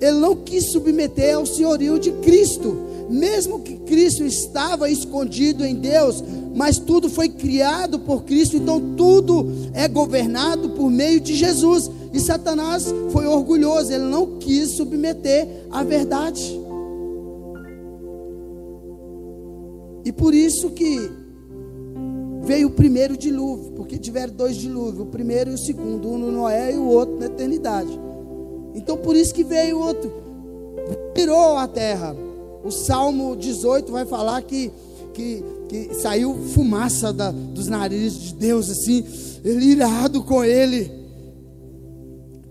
Ele 0.00 0.18
não 0.18 0.36
quis 0.36 0.70
submeter 0.70 1.36
ao 1.36 1.46
senhorio 1.46 1.98
de 1.98 2.12
Cristo. 2.12 2.76
Mesmo 3.08 3.60
que 3.60 3.76
Cristo 3.78 4.22
estava 4.24 4.90
escondido 4.90 5.64
em 5.64 5.74
Deus, 5.74 6.22
mas 6.54 6.78
tudo 6.78 7.08
foi 7.08 7.30
criado 7.30 7.98
por 8.00 8.24
Cristo, 8.24 8.56
então 8.56 8.94
tudo 8.96 9.46
é 9.72 9.88
governado 9.88 10.70
por 10.70 10.90
meio 10.90 11.18
de 11.18 11.34
Jesus. 11.34 11.90
E 12.12 12.20
Satanás 12.20 12.84
foi 13.10 13.26
orgulhoso, 13.26 13.92
ele 13.92 14.04
não 14.04 14.38
quis 14.38 14.72
submeter 14.72 15.48
à 15.70 15.82
verdade. 15.82 16.57
E 20.04 20.12
por 20.12 20.34
isso 20.34 20.70
que 20.70 21.10
veio 22.42 22.68
o 22.68 22.70
primeiro 22.70 23.16
dilúvio, 23.16 23.72
porque 23.72 23.98
tiveram 23.98 24.32
dois 24.32 24.56
dilúvios, 24.56 25.00
o 25.00 25.06
primeiro 25.06 25.50
e 25.50 25.54
o 25.54 25.58
segundo, 25.58 26.08
um 26.08 26.18
no 26.18 26.32
Noé 26.32 26.74
e 26.74 26.78
o 26.78 26.84
outro 26.84 27.18
na 27.18 27.26
eternidade. 27.26 27.90
Então 28.74 28.96
por 28.96 29.14
isso 29.14 29.34
que 29.34 29.44
veio 29.44 29.78
o 29.78 29.80
outro, 29.80 30.10
virou 31.14 31.56
a 31.56 31.68
terra. 31.68 32.16
O 32.64 32.70
Salmo 32.70 33.36
18 33.36 33.90
vai 33.92 34.06
falar 34.06 34.40
que, 34.42 34.70
que, 35.12 35.44
que 35.68 35.94
saiu 35.94 36.34
fumaça 36.54 37.12
da, 37.12 37.30
dos 37.30 37.66
narizes 37.68 38.18
de 38.18 38.34
Deus, 38.34 38.70
assim, 38.70 39.04
ele 39.44 39.66
irado 39.66 40.22
com 40.22 40.42
ele. 40.42 40.90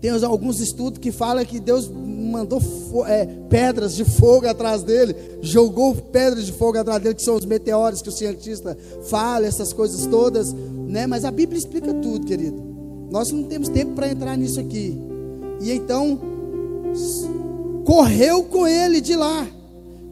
Tem 0.00 0.10
alguns 0.10 0.60
estudos 0.60 0.98
que 0.98 1.10
falam 1.10 1.44
que 1.44 1.58
Deus 1.58 1.90
mandou 2.28 2.60
é, 3.06 3.26
pedras 3.48 3.94
de 3.94 4.04
fogo 4.04 4.46
atrás 4.46 4.82
dele, 4.82 5.16
jogou 5.40 5.94
pedras 5.94 6.46
de 6.46 6.52
fogo 6.52 6.78
atrás 6.78 7.02
dele, 7.02 7.14
que 7.14 7.22
são 7.22 7.36
os 7.36 7.44
meteoros 7.44 8.02
que 8.02 8.08
o 8.08 8.12
cientista 8.12 8.76
fala, 9.08 9.46
essas 9.46 9.72
coisas 9.72 10.06
todas, 10.06 10.52
né? 10.52 11.06
Mas 11.06 11.24
a 11.24 11.30
Bíblia 11.30 11.58
explica 11.58 11.92
tudo, 11.94 12.26
querido. 12.26 12.62
Nós 13.10 13.30
não 13.30 13.44
temos 13.44 13.68
tempo 13.68 13.92
para 13.92 14.08
entrar 14.08 14.36
nisso 14.36 14.60
aqui. 14.60 14.98
E 15.60 15.72
então 15.72 16.20
correu 17.84 18.44
com 18.44 18.66
ele 18.66 19.00
de 19.00 19.16
lá. 19.16 19.46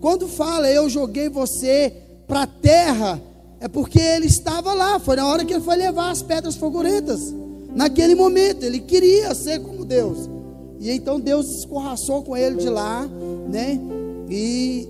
Quando 0.00 0.28
fala, 0.28 0.70
eu 0.70 0.88
joguei 0.88 1.28
você 1.28 1.92
para 2.26 2.42
a 2.42 2.46
terra, 2.46 3.20
é 3.60 3.68
porque 3.68 4.00
ele 4.00 4.26
estava 4.26 4.72
lá. 4.72 4.98
Foi 4.98 5.16
na 5.16 5.26
hora 5.26 5.44
que 5.44 5.52
ele 5.52 5.62
foi 5.62 5.76
levar 5.76 6.10
as 6.10 6.22
pedras 6.22 6.56
fogurentas. 6.56 7.34
Naquele 7.74 8.14
momento, 8.14 8.64
ele 8.64 8.80
queria 8.80 9.34
ser 9.34 9.60
como 9.60 9.84
Deus. 9.84 10.35
E 10.86 10.90
então 10.92 11.18
Deus 11.18 11.50
escorraçou 11.58 12.22
com 12.22 12.36
ele 12.36 12.58
de 12.58 12.68
lá, 12.68 13.04
né? 13.50 13.76
E 14.30 14.86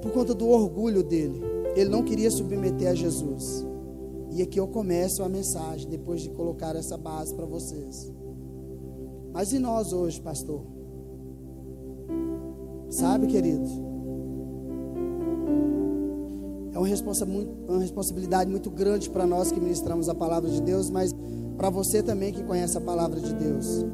por 0.00 0.10
conta 0.10 0.32
do 0.32 0.48
orgulho 0.48 1.02
dele, 1.02 1.42
ele 1.74 1.90
não 1.90 2.02
queria 2.02 2.30
submeter 2.30 2.88
a 2.88 2.94
Jesus. 2.94 3.62
E 4.32 4.40
aqui 4.40 4.58
eu 4.58 4.66
começo 4.66 5.22
a 5.22 5.28
mensagem, 5.28 5.86
depois 5.86 6.22
de 6.22 6.30
colocar 6.30 6.74
essa 6.76 6.96
base 6.96 7.34
para 7.34 7.44
vocês. 7.44 8.10
Mas 9.34 9.52
e 9.52 9.58
nós 9.58 9.92
hoje, 9.92 10.18
pastor? 10.18 10.62
Sabe, 12.88 13.26
querido? 13.26 13.68
É 16.72 16.78
uma, 16.78 16.86
responsa 16.86 17.26
muito, 17.26 17.50
uma 17.68 17.80
responsabilidade 17.80 18.50
muito 18.50 18.70
grande 18.70 19.10
para 19.10 19.26
nós 19.26 19.52
que 19.52 19.60
ministramos 19.60 20.08
a 20.08 20.14
palavra 20.14 20.48
de 20.48 20.62
Deus, 20.62 20.88
mas 20.88 21.14
para 21.56 21.70
você 21.70 22.02
também 22.02 22.32
que 22.32 22.42
conhece 22.42 22.76
a 22.76 22.80
palavra 22.80 23.20
de 23.20 23.34
Deus. 23.34 23.84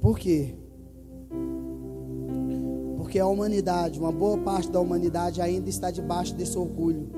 Por 0.00 0.18
quê? 0.18 0.54
Porque 2.96 3.18
a 3.18 3.26
humanidade, 3.26 3.98
uma 3.98 4.12
boa 4.12 4.38
parte 4.38 4.70
da 4.70 4.80
humanidade 4.80 5.40
ainda 5.40 5.68
está 5.68 5.90
debaixo 5.90 6.34
desse 6.34 6.58
orgulho. 6.58 7.08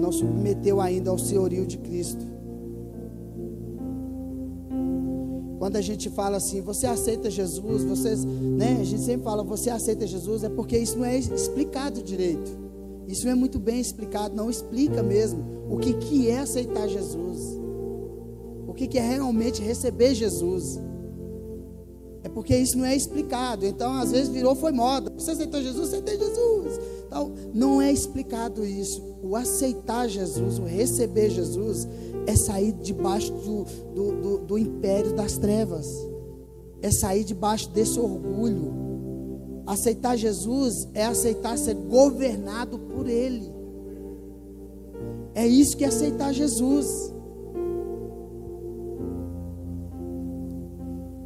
Não 0.00 0.12
submeteu 0.12 0.80
ainda 0.80 1.10
ao 1.10 1.18
senhorio 1.18 1.66
de 1.66 1.78
Cristo. 1.78 2.24
Quando 5.58 5.76
a 5.76 5.80
gente 5.80 6.10
fala 6.10 6.36
assim, 6.36 6.60
você 6.60 6.86
aceita 6.86 7.30
Jesus, 7.30 7.84
vocês, 7.84 8.24
né? 8.24 8.78
A 8.80 8.84
gente 8.84 9.00
sempre 9.00 9.24
fala, 9.24 9.42
você 9.42 9.70
aceita 9.70 10.06
Jesus, 10.06 10.44
é 10.44 10.48
porque 10.48 10.76
isso 10.76 10.98
não 10.98 11.06
é 11.06 11.16
explicado 11.16 12.02
direito. 12.02 12.63
Isso 13.06 13.28
é 13.28 13.34
muito 13.34 13.58
bem 13.58 13.80
explicado, 13.80 14.34
não 14.34 14.50
explica 14.50 15.02
mesmo 15.02 15.44
o 15.68 15.76
que, 15.78 15.94
que 15.94 16.28
é 16.28 16.38
aceitar 16.38 16.88
Jesus, 16.88 17.58
o 18.66 18.72
que, 18.72 18.86
que 18.86 18.98
é 18.98 19.06
realmente 19.06 19.62
receber 19.62 20.14
Jesus. 20.14 20.80
É 22.24 22.28
porque 22.28 22.56
isso 22.56 22.78
não 22.78 22.86
é 22.86 22.96
explicado. 22.96 23.66
Então, 23.66 23.92
às 23.92 24.10
vezes 24.10 24.30
virou 24.30 24.54
foi 24.54 24.72
moda. 24.72 25.12
Você 25.14 25.32
aceitou 25.32 25.60
Jesus, 25.60 25.88
aceitei 25.88 26.18
Jesus. 26.18 26.80
Então, 27.06 27.32
não 27.52 27.82
é 27.82 27.92
explicado 27.92 28.64
isso. 28.64 29.02
O 29.22 29.36
aceitar 29.36 30.08
Jesus, 30.08 30.58
o 30.58 30.64
receber 30.64 31.28
Jesus, 31.28 31.86
é 32.26 32.34
sair 32.34 32.72
debaixo 32.72 33.30
do, 33.30 33.64
do, 33.94 34.22
do, 34.22 34.38
do 34.38 34.58
império 34.58 35.12
das 35.12 35.36
trevas. 35.36 35.86
É 36.80 36.90
sair 36.90 37.24
debaixo 37.24 37.68
desse 37.68 38.00
orgulho. 38.00 38.83
Aceitar 39.66 40.16
Jesus 40.16 40.88
é 40.92 41.04
aceitar 41.04 41.56
ser 41.56 41.74
governado 41.74 42.78
por 42.78 43.08
Ele. 43.08 43.52
É 45.34 45.46
isso 45.46 45.76
que 45.76 45.84
é 45.84 45.88
aceitar 45.88 46.32
Jesus. 46.32 47.12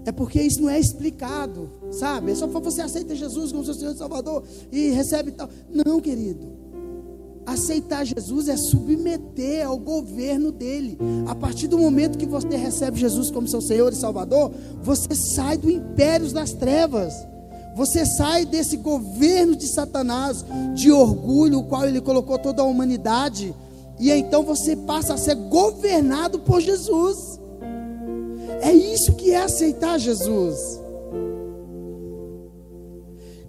É 0.09 0.13
porque 0.13 0.41
isso 0.41 0.63
não 0.63 0.71
é 0.71 0.81
explicado, 0.81 1.69
sabe? 1.91 2.31
É 2.33 2.35
só 2.35 2.49
para 2.49 2.61
você 2.61 2.81
aceita 2.81 3.15
Jesus 3.15 3.53
como 3.53 3.63
seu 3.63 3.75
Senhor 3.75 3.93
e 3.93 3.99
Salvador 3.99 4.43
e 4.73 4.89
recebe 4.89 5.33
tal. 5.33 5.51
Não, 5.69 6.01
querido. 6.01 6.47
Aceitar 7.45 8.05
Jesus 8.05 8.49
é 8.49 8.57
submeter 8.57 9.67
ao 9.67 9.79
governo 9.79 10.51
dele. 10.51 10.97
A 11.27 11.35
partir 11.35 11.67
do 11.67 11.79
momento 11.79 12.17
que 12.17 12.27
você 12.27 12.57
recebe 12.57 12.99
Jesus 12.99 13.31
como 13.31 13.49
seu 13.49 13.61
Senhor 13.61 13.93
e 13.93 13.97
Salvador, 13.97 14.51
você 14.83 15.15
sai 15.35 15.59
do 15.59 15.71
império 15.71 16.33
das 16.33 16.55
trevas. 16.55 17.13
Você 17.79 18.05
sai 18.05 18.45
desse 18.45 18.77
governo 18.77 19.55
de 19.55 19.69
Satanás, 19.69 20.45
de 20.75 20.91
orgulho, 20.91 21.61
o 21.61 21.65
qual 21.65 21.87
ele 21.87 22.01
colocou 22.01 22.37
toda 22.37 22.61
a 22.61 22.65
humanidade, 22.65 23.55
e 24.01 24.11
então 24.11 24.43
você 24.43 24.75
passa 24.75 25.15
a 25.15 25.17
ser 25.17 25.37
governado 25.37 26.41
por 26.41 26.61
Jesus. 26.61 27.39
É 28.63 28.73
isso 28.73 29.13
que 29.13 29.31
é 29.31 29.45
aceitar 29.45 29.97
Jesus. 29.97 30.59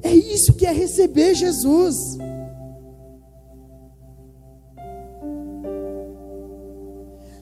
É 0.04 0.14
isso 0.14 0.54
que 0.54 0.68
é 0.68 0.72
receber 0.72 1.34
Jesus. 1.34 1.98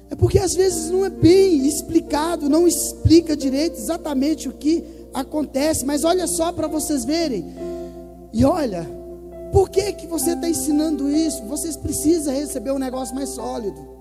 É 0.10 0.15
porque 0.15 0.39
às 0.39 0.54
vezes 0.54 0.89
não 0.89 1.04
é 1.04 1.10
bem 1.10 1.67
explicado, 1.67 2.47
não 2.47 2.65
explica 2.65 3.36
direito 3.36 3.78
exatamente 3.78 4.47
o 4.47 4.54
que 4.54 4.96
acontece, 5.21 5.86
mas 5.86 6.03
olha 6.03 6.27
só 6.27 6.51
para 6.51 6.67
vocês 6.67 7.06
verem. 7.06 7.45
E 8.34 8.43
olha, 8.45 8.88
por 9.51 9.69
que 9.69 9.93
que 9.93 10.08
você 10.08 10.32
está 10.32 10.49
ensinando 10.49 11.10
isso? 11.10 11.43
Vocês 11.45 11.75
precisam 11.75 12.34
receber 12.34 12.71
um 12.71 12.80
negócio 12.80 13.15
mais 13.15 13.30
sólido. 13.30 13.97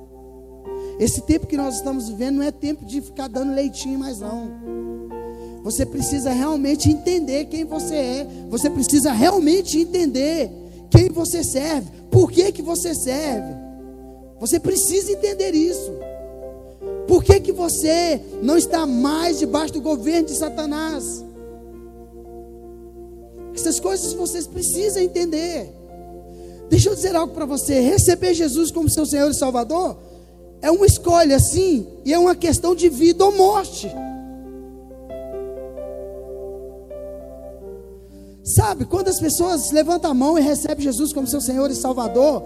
Esse 0.99 1.21
tempo 1.23 1.47
que 1.47 1.57
nós 1.57 1.77
estamos 1.77 2.09
vivendo 2.09 2.37
não 2.37 2.43
é 2.43 2.51
tempo 2.51 2.85
de 2.85 3.01
ficar 3.01 3.29
dando 3.29 3.55
leitinho 3.55 3.99
mais 3.99 4.21
não. 4.21 4.51
Você 5.63 5.85
precisa 5.85 6.31
realmente 6.31 6.89
entender 6.91 7.47
quem 7.47 7.65
você 7.65 7.95
é. 7.95 8.27
Você 8.49 8.71
precisa 8.71 9.13
realmente 9.13 9.79
entender 9.79 10.51
quem 10.91 11.11
você 11.11 11.43
serve. 11.43 11.89
Por 12.11 12.31
que, 12.31 12.53
que 12.53 12.63
você 12.63 12.95
serve? 12.95 13.55
Você 14.39 14.61
precisa 14.61 15.13
entender 15.13 15.55
isso. 15.55 15.93
Por 17.07 17.23
que, 17.23 17.41
que 17.41 17.53
você 17.53 18.21
não 18.43 18.57
está 18.57 18.85
mais 18.87 19.39
debaixo 19.39 19.75
do 19.75 19.81
governo 19.81 20.27
de 20.27 20.35
Satanás? 20.35 21.25
Essas 23.55 23.81
coisas 23.81 24.13
vocês 24.13 24.47
precisam 24.47 25.03
entender. 25.03 25.73
Deixa 26.69 26.91
eu 26.91 26.95
dizer 26.95 27.15
algo 27.15 27.33
para 27.33 27.47
você: 27.47 27.81
receber 27.81 28.35
Jesus 28.35 28.71
como 28.71 28.91
seu 28.91 29.07
Senhor 29.07 29.31
e 29.31 29.35
Salvador 29.35 29.97
é 30.61 30.71
uma 30.71 30.87
escolha, 30.87 31.39
sim, 31.39 31.87
e 32.05 32.13
é 32.13 32.19
uma 32.19 32.35
questão 32.35 32.75
de 32.75 32.89
vida 32.89 33.25
ou 33.25 33.33
morte. 33.33 33.91
Sabe, 38.43 38.85
quando 38.85 39.09
as 39.09 39.19
pessoas 39.19 39.71
levantam 39.73 40.11
a 40.11 40.15
mão 40.15 40.39
e 40.39 40.41
recebem 40.41 40.85
Jesus 40.85 41.13
como 41.13 41.27
seu 41.27 41.41
Senhor 41.41 41.71
e 41.71 41.75
Salvador, 41.75 42.43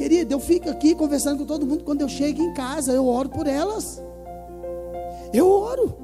querido, 0.00 0.32
eu 0.32 0.40
fico 0.40 0.70
aqui 0.70 0.94
conversando 0.94 1.40
com 1.40 1.44
todo 1.44 1.66
mundo. 1.66 1.84
Quando 1.84 2.00
eu 2.00 2.08
chego 2.08 2.42
em 2.42 2.54
casa, 2.54 2.90
eu 2.90 3.06
oro 3.06 3.28
por 3.28 3.46
elas. 3.46 4.02
Eu 5.30 5.46
oro. 5.46 5.94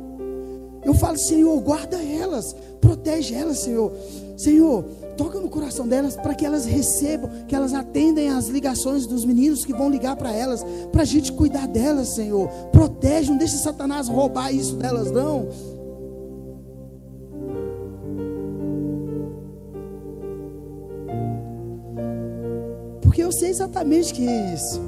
Eu 0.85 0.93
falo, 0.93 1.17
Senhor, 1.17 1.59
guarda 1.63 1.97
elas, 1.97 2.55
protege 2.79 3.35
elas, 3.35 3.61
Senhor. 3.61 3.91
Senhor, 4.37 4.85
toca 5.17 5.41
no 5.41 5.49
coração 5.49 5.89
delas 5.89 6.15
para 6.15 6.35
que 6.35 6.45
elas 6.45 6.67
recebam, 6.67 7.31
que 7.49 7.57
elas 7.57 7.73
atendem 7.73 8.29
as 8.29 8.49
ligações 8.49 9.07
dos 9.07 9.25
meninos 9.25 9.65
que 9.65 9.73
vão 9.73 9.89
ligar 9.89 10.15
para 10.15 10.31
elas, 10.31 10.63
para 10.93 11.01
a 11.01 11.07
gente 11.07 11.33
cuidar 11.33 11.67
delas, 11.67 12.09
Senhor. 12.11 12.49
Protege, 12.71 13.31
não 13.31 13.39
deixe 13.39 13.57
Satanás 13.57 14.09
roubar 14.09 14.55
isso 14.55 14.77
delas, 14.77 15.11
não. 15.11 15.49
Eu 23.27 23.33
sei 23.33 23.51
exatamente 23.51 24.15
que 24.15 24.27
é 24.27 24.55
isso. 24.55 24.81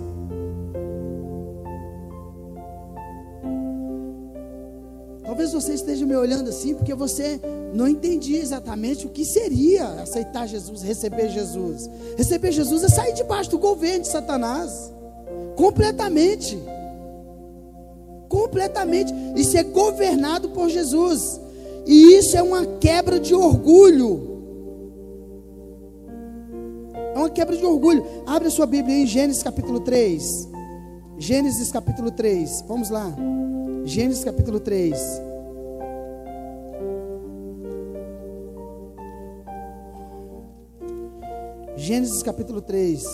Talvez 5.24 5.53
você 5.53 5.74
esteja 5.74 6.07
me 6.07 6.16
olhando 6.16 6.48
assim, 6.48 6.74
porque 6.74 6.94
você 6.94 7.40
não 7.74 7.88
entendia 7.88 8.40
exatamente 8.40 9.07
o 9.07 9.11
que 9.11 9.24
seria 9.24 9.87
aceitar 10.03 10.46
Jesus, 10.46 10.83
receber 10.83 11.29
Jesus. 11.29 11.90
Receber 12.16 12.53
Jesus 12.53 12.85
é 12.85 12.88
sair 12.88 13.12
debaixo 13.12 13.51
do 13.51 13.59
governo 13.59 14.03
de 14.03 14.09
Satanás. 14.09 14.92
Completamente. 15.57 16.59
Completamente. 18.29 19.12
E 19.35 19.44
ser 19.44 19.64
governado 19.64 20.51
por 20.51 20.68
Jesus. 20.68 21.40
E 21.85 22.14
isso 22.16 22.37
é 22.37 22.42
uma 22.42 22.64
quebra 22.64 23.18
de 23.18 23.35
orgulho. 23.35 24.28
Uma 27.29 27.31
quebra 27.31 27.57
de 27.57 27.64
orgulho. 27.64 28.05
Abre 28.27 28.49
a 28.49 28.51
sua 28.51 28.67
Bíblia 28.67 28.97
em 28.97 29.07
Gênesis 29.07 29.43
capítulo 29.43 29.81
3. 29.81 30.49
Gênesis 31.19 31.71
capítulo 31.71 32.11
3. 32.11 32.64
Vamos 32.67 32.88
lá. 32.88 33.14
Gênesis 33.85 34.25
capítulo 34.25 34.59
3. 34.59 34.99
Gênesis 41.77 42.23
capítulo 42.23 42.62
3. 42.62 43.05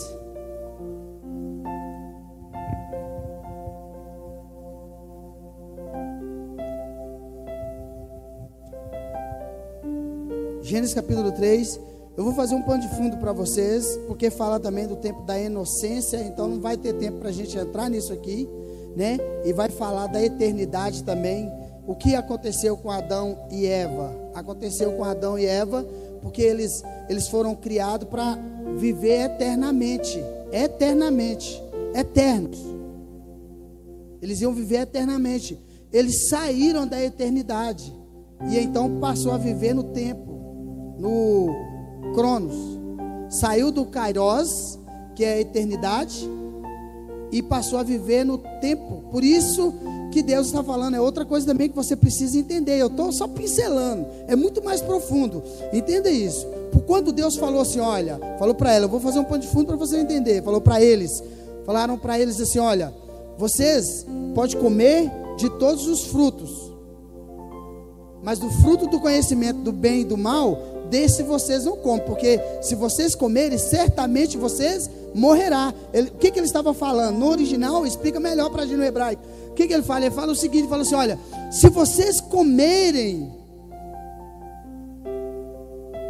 Gênesis 10.62 10.94
capítulo 10.94 11.32
3. 11.32 11.93
Eu 12.16 12.22
vou 12.22 12.32
fazer 12.32 12.54
um 12.54 12.62
pano 12.62 12.80
de 12.80 12.88
fundo 12.90 13.16
para 13.16 13.32
vocês, 13.32 13.98
porque 14.06 14.30
fala 14.30 14.60
também 14.60 14.86
do 14.86 14.94
tempo 14.94 15.22
da 15.22 15.38
inocência, 15.38 16.18
então 16.18 16.46
não 16.46 16.60
vai 16.60 16.76
ter 16.76 16.92
tempo 16.94 17.18
para 17.18 17.30
a 17.30 17.32
gente 17.32 17.58
entrar 17.58 17.90
nisso 17.90 18.12
aqui, 18.12 18.48
né? 18.94 19.18
E 19.44 19.52
vai 19.52 19.68
falar 19.68 20.06
da 20.06 20.22
eternidade 20.22 21.02
também. 21.02 21.50
O 21.86 21.94
que 21.94 22.14
aconteceu 22.14 22.76
com 22.76 22.90
Adão 22.90 23.36
e 23.50 23.66
Eva? 23.66 24.14
Aconteceu 24.32 24.92
com 24.92 25.02
Adão 25.02 25.38
e 25.38 25.44
Eva 25.44 25.84
porque 26.22 26.40
eles, 26.40 26.82
eles 27.08 27.28
foram 27.28 27.54
criados 27.54 28.08
para 28.08 28.38
viver 28.76 29.26
eternamente, 29.26 30.18
eternamente, 30.50 31.62
eternos. 31.94 32.58
Eles 34.22 34.40
iam 34.40 34.54
viver 34.54 34.80
eternamente. 34.80 35.60
Eles 35.92 36.28
saíram 36.28 36.86
da 36.86 37.02
eternidade 37.02 37.94
e 38.48 38.58
então 38.58 38.98
passou 39.00 39.32
a 39.32 39.36
viver 39.36 39.74
no 39.74 39.84
tempo, 39.84 40.96
no 40.98 41.73
Cronos. 42.12 42.54
Saiu 43.28 43.72
do 43.72 43.84
Kairos, 43.86 44.78
que 45.14 45.24
é 45.24 45.34
a 45.34 45.40
eternidade, 45.40 46.28
e 47.32 47.42
passou 47.42 47.78
a 47.78 47.82
viver 47.82 48.24
no 48.24 48.38
tempo. 48.60 49.04
Por 49.10 49.24
isso 49.24 49.74
que 50.12 50.22
Deus 50.22 50.46
está 50.46 50.62
falando 50.62 50.94
é 50.94 51.00
outra 51.00 51.24
coisa 51.24 51.44
também 51.44 51.68
que 51.68 51.74
você 51.74 51.96
precisa 51.96 52.38
entender. 52.38 52.78
Eu 52.78 52.86
estou 52.86 53.12
só 53.12 53.26
pincelando, 53.26 54.06
é 54.28 54.36
muito 54.36 54.62
mais 54.62 54.80
profundo. 54.80 55.42
Entenda 55.72 56.08
isso. 56.10 56.46
Quando 56.86 57.12
Deus 57.12 57.36
falou 57.36 57.62
assim, 57.62 57.80
olha, 57.80 58.20
falou 58.38 58.54
para 58.54 58.72
ela, 58.72 58.84
eu 58.84 58.88
vou 58.88 59.00
fazer 59.00 59.18
um 59.18 59.24
pano 59.24 59.42
de 59.42 59.48
fundo 59.48 59.66
para 59.66 59.76
você 59.76 59.98
entender. 59.98 60.42
Falou 60.42 60.60
para 60.60 60.82
eles, 60.82 61.22
falaram 61.64 61.98
para 61.98 62.18
eles 62.20 62.40
assim, 62.40 62.58
olha, 62.58 62.92
vocês 63.38 64.06
podem 64.34 64.58
comer 64.60 65.10
de 65.36 65.50
todos 65.58 65.88
os 65.88 66.04
frutos, 66.04 66.72
mas 68.22 68.38
do 68.38 68.50
fruto 68.50 68.86
do 68.86 69.00
conhecimento 69.00 69.60
do 69.60 69.72
bem 69.72 70.02
e 70.02 70.04
do 70.04 70.16
mal, 70.16 70.58
desse 70.90 71.22
vocês 71.22 71.64
não 71.64 71.76
comem, 71.76 72.04
porque 72.04 72.40
se 72.60 72.74
vocês 72.74 73.14
comerem, 73.14 73.58
certamente 73.58 74.36
vocês 74.36 74.88
morrerá. 75.14 75.72
Ele, 75.92 76.08
o 76.08 76.14
que, 76.14 76.30
que 76.30 76.38
ele 76.38 76.46
estava 76.46 76.74
falando? 76.74 77.18
No 77.18 77.28
original, 77.28 77.86
explica 77.86 78.18
melhor 78.18 78.50
para 78.50 78.62
a 78.62 78.66
gente 78.66 78.76
no 78.76 78.84
hebraico. 78.84 79.22
O 79.50 79.54
que, 79.54 79.66
que 79.66 79.72
ele 79.72 79.82
fala? 79.82 80.06
Ele 80.06 80.14
fala 80.14 80.32
o 80.32 80.36
seguinte: 80.36 80.62
ele 80.62 80.68
fala 80.68 80.82
assim: 80.82 80.94
olha, 80.94 81.18
se 81.50 81.68
vocês 81.68 82.20
comerem, 82.20 83.32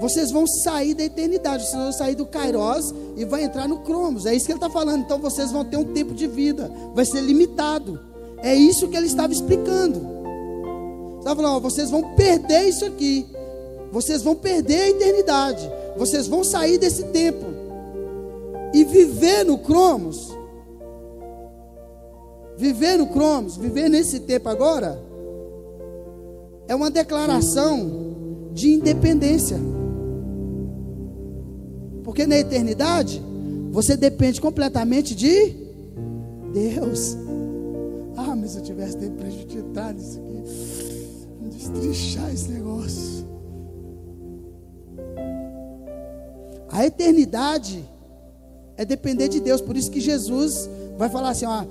vocês 0.00 0.30
vão 0.30 0.46
sair 0.46 0.94
da 0.94 1.04
eternidade, 1.04 1.64
vocês 1.64 1.82
vão 1.82 1.92
sair 1.92 2.14
do 2.14 2.26
Kairos 2.26 2.94
e 3.16 3.24
vão 3.24 3.38
entrar 3.38 3.68
no 3.68 3.80
Cromos. 3.80 4.26
É 4.26 4.34
isso 4.34 4.46
que 4.46 4.52
ele 4.52 4.58
está 4.58 4.70
falando. 4.70 5.02
Então 5.02 5.18
vocês 5.18 5.52
vão 5.52 5.64
ter 5.64 5.76
um 5.76 5.84
tempo 5.84 6.14
de 6.14 6.26
vida, 6.26 6.70
vai 6.94 7.04
ser 7.04 7.20
limitado. 7.20 8.00
É 8.38 8.54
isso 8.54 8.88
que 8.88 8.96
ele 8.96 9.06
estava 9.06 9.32
explicando. 9.32 10.14
Vai 11.22 11.34
falar, 11.34 11.56
ó, 11.56 11.60
vocês 11.60 11.90
vão 11.90 12.14
perder 12.14 12.68
isso 12.68 12.84
aqui. 12.84 13.26
Vocês 13.94 14.22
vão 14.22 14.34
perder 14.34 14.80
a 14.80 14.88
eternidade. 14.90 15.70
Vocês 15.96 16.26
vão 16.26 16.42
sair 16.42 16.78
desse 16.78 17.04
tempo. 17.04 17.46
E 18.74 18.82
viver 18.82 19.44
no 19.44 19.56
Cromos. 19.56 20.36
Viver 22.56 22.96
no 22.96 23.06
Cromos, 23.06 23.56
viver 23.56 23.88
nesse 23.88 24.18
tempo 24.18 24.48
agora, 24.48 25.00
é 26.66 26.74
uma 26.74 26.90
declaração 26.90 28.50
de 28.52 28.72
independência. 28.72 29.58
Porque 32.02 32.26
na 32.26 32.36
eternidade, 32.36 33.22
você 33.70 33.96
depende 33.96 34.40
completamente 34.40 35.14
de 35.14 35.54
Deus. 36.52 37.16
Ah, 38.16 38.34
mas 38.34 38.56
eu 38.56 38.62
tivesse 38.62 38.96
tempo 38.96 39.18
para 39.18 39.28
entrar 39.28 39.94
nisso 39.94 40.18
aqui, 40.18 41.48
destrinchar 41.48 42.32
esse 42.32 42.48
negócio. 42.50 43.13
A 46.74 46.84
eternidade 46.84 47.88
é 48.76 48.84
depender 48.84 49.28
de 49.28 49.38
Deus. 49.38 49.60
Por 49.60 49.76
isso 49.76 49.92
que 49.92 50.00
Jesus 50.00 50.68
vai 50.98 51.08
falar 51.08 51.28
assim: 51.28 51.46
ó, 51.46 51.64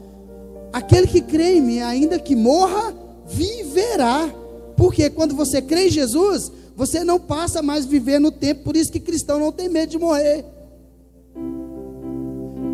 aquele 0.71 1.07
que 1.07 1.19
crê 1.19 1.57
em 1.57 1.61
mim, 1.61 1.81
ainda 1.81 2.17
que 2.17 2.37
morra, 2.37 2.95
viverá. 3.27 4.33
Porque 4.77 5.09
quando 5.09 5.35
você 5.35 5.61
crê 5.61 5.87
em 5.87 5.91
Jesus, 5.91 6.49
você 6.73 7.03
não 7.03 7.19
passa 7.19 7.61
mais 7.61 7.85
viver 7.85 8.17
no 8.17 8.31
tempo. 8.31 8.63
Por 8.63 8.77
isso 8.77 8.93
que 8.93 8.99
cristão 9.01 9.41
não 9.41 9.51
tem 9.51 9.67
medo 9.67 9.89
de 9.89 9.99
morrer. 9.99 10.45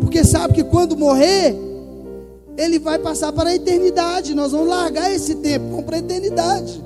Porque 0.00 0.22
sabe 0.22 0.54
que 0.54 0.62
quando 0.62 0.96
morrer, 0.96 1.52
ele 2.56 2.78
vai 2.78 3.00
passar 3.00 3.32
para 3.32 3.50
a 3.50 3.54
eternidade. 3.56 4.36
Nós 4.36 4.52
vamos 4.52 4.68
largar 4.68 5.12
esse 5.12 5.34
tempo, 5.34 5.82
para 5.82 5.96
a 5.96 5.98
eternidade. 5.98 6.80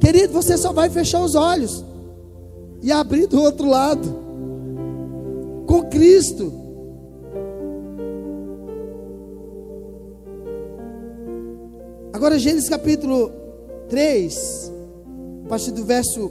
Querido, 0.00 0.32
você 0.32 0.58
só 0.58 0.72
vai 0.72 0.90
fechar 0.90 1.22
os 1.22 1.36
olhos 1.36 1.84
e 2.82 2.92
abrir 2.92 3.26
do 3.26 3.40
outro 3.40 3.68
lado 3.68 4.08
com 5.66 5.82
Cristo. 5.84 6.52
Agora, 12.12 12.38
Gênesis 12.38 12.68
capítulo 12.68 13.30
3, 13.88 14.72
a 15.44 15.48
partir 15.48 15.70
do 15.70 15.84
verso 15.84 16.30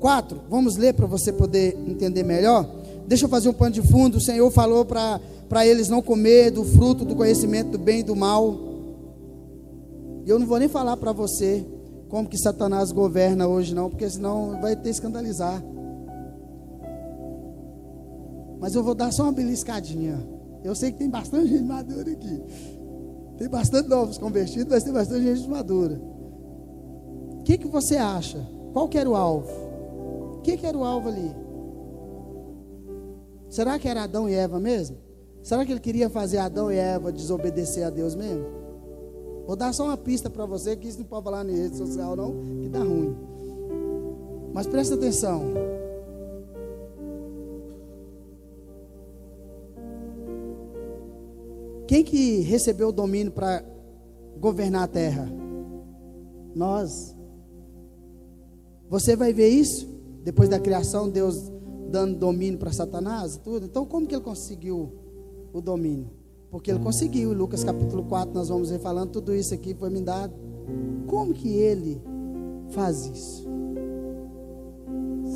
4, 0.00 0.40
vamos 0.48 0.76
ler 0.76 0.94
para 0.94 1.06
você 1.06 1.32
poder 1.32 1.76
entender 1.86 2.22
melhor. 2.22 2.66
Deixa 3.06 3.26
eu 3.26 3.28
fazer 3.28 3.48
um 3.48 3.52
pano 3.52 3.72
de 3.72 3.82
fundo. 3.82 4.18
O 4.18 4.20
Senhor 4.20 4.50
falou 4.50 4.84
para 4.84 5.66
eles 5.66 5.88
não 5.88 6.00
comer 6.00 6.50
do 6.50 6.64
fruto 6.64 7.04
do 7.04 7.14
conhecimento 7.14 7.72
do 7.72 7.78
bem 7.78 8.00
e 8.00 8.02
do 8.02 8.16
mal. 8.16 8.56
E 10.24 10.30
eu 10.30 10.38
não 10.38 10.46
vou 10.46 10.58
nem 10.58 10.68
falar 10.68 10.96
para 10.96 11.12
você 11.12 11.64
como 12.08 12.28
que 12.28 12.38
Satanás 12.38 12.90
governa 12.90 13.46
hoje, 13.46 13.74
não, 13.74 13.90
porque 13.90 14.08
senão 14.08 14.60
vai 14.60 14.74
ter 14.74 14.90
escandalizar. 14.90 15.62
Mas 18.60 18.74
eu 18.74 18.82
vou 18.82 18.94
dar 18.94 19.12
só 19.12 19.24
uma 19.24 19.32
beliscadinha. 19.32 20.18
Eu 20.64 20.74
sei 20.74 20.90
que 20.90 20.98
tem 20.98 21.08
bastante 21.08 21.48
gente 21.48 21.64
madura 21.64 22.10
aqui. 22.10 22.42
Tem 23.38 23.48
bastante 23.48 23.88
novos 23.88 24.18
convertidos, 24.18 24.68
mas 24.68 24.82
tem 24.82 24.92
bastante 24.92 25.24
gente 25.24 25.48
madura. 25.48 26.00
O 27.38 27.42
que, 27.44 27.58
que 27.58 27.68
você 27.68 27.96
acha? 27.96 28.44
Qual 28.72 28.88
que 28.88 28.98
era 28.98 29.08
o 29.08 29.14
alvo? 29.14 29.50
O 30.38 30.40
que, 30.42 30.56
que 30.56 30.66
era 30.66 30.76
o 30.76 30.84
alvo 30.84 31.08
ali? 31.08 31.34
Será 33.48 33.78
que 33.78 33.88
era 33.88 34.02
Adão 34.02 34.28
e 34.28 34.34
Eva 34.34 34.58
mesmo? 34.58 34.96
Será 35.42 35.64
que 35.64 35.72
ele 35.72 35.80
queria 35.80 36.10
fazer 36.10 36.38
Adão 36.38 36.72
e 36.72 36.76
Eva 36.76 37.12
desobedecer 37.12 37.86
a 37.86 37.90
Deus 37.90 38.14
mesmo? 38.14 38.44
Vou 39.46 39.54
dar 39.54 39.72
só 39.72 39.84
uma 39.84 39.96
pista 39.96 40.28
para 40.28 40.44
você, 40.44 40.74
que 40.74 40.88
isso 40.88 40.98
não 40.98 41.06
pode 41.06 41.22
falar 41.22 41.44
na 41.44 41.52
rede 41.52 41.76
social 41.76 42.16
não, 42.16 42.34
que 42.60 42.68
dá 42.68 42.80
ruim. 42.80 43.16
Mas 44.52 44.66
presta 44.66 44.96
atenção. 44.96 45.44
Quem 51.86 52.02
que 52.02 52.40
recebeu 52.40 52.88
o 52.88 52.92
domínio 52.92 53.32
para 53.32 53.64
governar 54.38 54.84
a 54.84 54.88
terra? 54.88 55.28
Nós. 56.54 57.14
Você 58.88 59.14
vai 59.14 59.32
ver 59.32 59.48
isso 59.48 59.88
depois 60.22 60.48
da 60.48 60.58
criação, 60.58 61.08
Deus 61.08 61.50
dando 61.88 62.18
domínio 62.18 62.58
para 62.58 62.72
Satanás, 62.72 63.36
tudo. 63.36 63.66
Então, 63.66 63.84
como 63.86 64.06
que 64.06 64.14
ele 64.14 64.22
conseguiu 64.22 64.92
o 65.52 65.60
domínio? 65.60 66.10
Porque 66.50 66.70
ele 66.70 66.80
conseguiu. 66.80 67.32
Lucas 67.32 67.62
capítulo 67.62 68.04
4, 68.04 68.34
nós 68.34 68.48
vamos 68.48 68.70
ver 68.70 68.80
falando 68.80 69.10
tudo 69.10 69.34
isso 69.34 69.54
aqui 69.54 69.74
foi 69.74 69.90
me 69.90 70.00
dado. 70.00 70.34
Como 71.06 71.32
que 71.32 71.48
ele 71.48 72.02
faz 72.70 73.06
isso? 73.06 73.46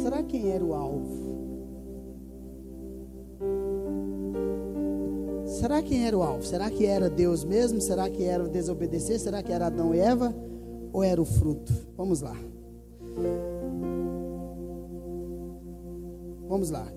Será 0.03 0.23
quem 0.23 0.51
era 0.51 0.65
o 0.65 0.75
alvo? 0.75 1.30
Será 5.61 5.83
quem 5.83 6.07
era 6.07 6.17
o 6.17 6.23
alvo? 6.23 6.43
Será 6.43 6.71
que 6.71 6.87
era 6.87 7.11
Deus 7.11 7.45
mesmo? 7.45 7.83
Será 7.83 8.09
que 8.09 8.25
era 8.25 8.49
desobedecer? 8.49 9.21
Será 9.21 9.43
que 9.43 9.53
era 9.53 9.67
Adão 9.67 9.95
e 9.95 9.99
Eva? 9.99 10.35
Ou 10.91 11.05
era 11.05 11.21
o 11.21 11.25
fruto? 11.27 11.71
Vamos 11.99 12.23
lá. 12.23 12.35
Vamos 16.49 16.71
lá. 16.71 16.91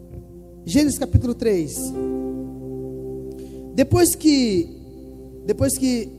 Gênesis 0.64 0.98
capítulo 0.98 1.36
3. 1.36 1.76
Depois 3.76 4.16
que 4.16 4.82
depois 5.46 5.78
que 5.78 6.10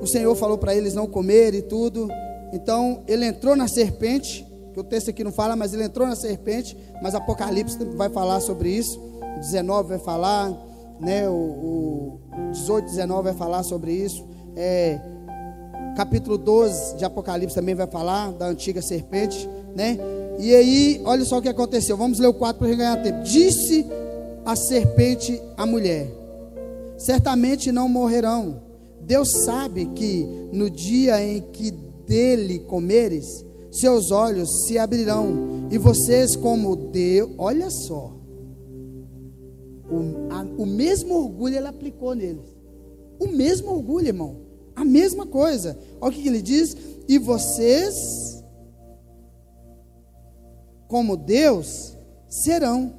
o 0.00 0.06
Senhor 0.06 0.36
falou 0.36 0.58
para 0.58 0.72
eles 0.72 0.94
não 0.94 1.08
comer 1.08 1.54
e 1.56 1.62
tudo, 1.62 2.08
então 2.52 3.02
ele 3.08 3.26
entrou 3.26 3.56
na 3.56 3.66
serpente, 3.66 4.46
que 4.72 4.78
o 4.78 4.84
texto 4.84 5.10
aqui 5.10 5.24
não 5.24 5.32
fala, 5.32 5.56
mas 5.56 5.74
ele 5.74 5.82
entrou 5.82 6.06
na 6.06 6.14
serpente, 6.14 6.76
mas 7.02 7.16
Apocalipse 7.16 7.76
vai 7.96 8.08
falar 8.08 8.38
sobre 8.38 8.70
isso. 8.70 8.96
19 9.40 9.88
vai 9.88 9.98
falar, 9.98 10.69
né? 11.00 11.28
O, 11.28 11.32
o 11.32 12.20
18, 12.52 12.86
19 12.86 13.22
vai 13.22 13.34
falar 13.34 13.62
sobre 13.62 13.92
isso. 13.92 14.26
É, 14.56 15.00
capítulo 15.96 16.36
12 16.38 16.96
de 16.96 17.04
Apocalipse 17.04 17.54
também 17.54 17.74
vai 17.74 17.86
falar 17.86 18.32
da 18.32 18.46
antiga 18.46 18.82
serpente, 18.82 19.48
né? 19.74 19.98
E 20.38 20.54
aí, 20.54 21.00
olha 21.04 21.24
só 21.24 21.38
o 21.38 21.42
que 21.42 21.48
aconteceu. 21.48 21.96
Vamos 21.96 22.18
ler 22.18 22.28
o 22.28 22.34
4 22.34 22.58
para 22.58 22.74
ganhar 22.74 23.02
tempo. 23.02 23.22
Disse 23.22 23.86
a 24.44 24.56
serpente 24.56 25.40
à 25.56 25.66
mulher: 25.66 26.08
Certamente 26.96 27.70
não 27.70 27.88
morrerão. 27.88 28.62
Deus 29.00 29.28
sabe 29.44 29.86
que 29.86 30.26
no 30.52 30.70
dia 30.70 31.22
em 31.22 31.40
que 31.40 31.70
dele 32.06 32.60
comeres, 32.60 33.26
seus 33.70 34.10
olhos 34.10 34.48
se 34.66 34.78
abrirão 34.78 35.68
e 35.70 35.78
vocês, 35.78 36.34
como 36.36 36.74
Deus, 36.74 37.30
olha 37.38 37.70
só, 37.70 38.12
o, 39.90 40.32
a, 40.32 40.42
o 40.62 40.66
mesmo 40.66 41.14
orgulho 41.14 41.56
ele 41.56 41.66
aplicou 41.66 42.14
neles. 42.14 42.56
O 43.18 43.26
mesmo 43.26 43.72
orgulho, 43.72 44.06
irmão. 44.06 44.36
A 44.74 44.84
mesma 44.84 45.26
coisa. 45.26 45.78
Olha 46.00 46.10
o 46.10 46.14
que, 46.14 46.22
que 46.22 46.28
ele 46.28 46.40
diz: 46.42 46.76
e 47.08 47.18
vocês, 47.18 48.42
como 50.88 51.16
Deus, 51.16 51.96
serão 52.28 52.94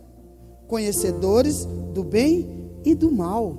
conhecedores 0.67 1.65
do 1.93 2.03
bem 2.03 2.71
e 2.85 2.93
do 2.93 3.11
mal. 3.11 3.55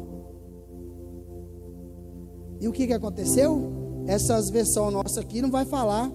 E 2.60 2.68
o 2.68 2.72
que, 2.72 2.86
que 2.86 2.92
aconteceu? 2.92 3.72
Essas 4.06 4.50
versão 4.50 4.90
nossa 4.90 5.20
aqui 5.20 5.42
não 5.42 5.50
vai 5.50 5.64
falar 5.64 6.12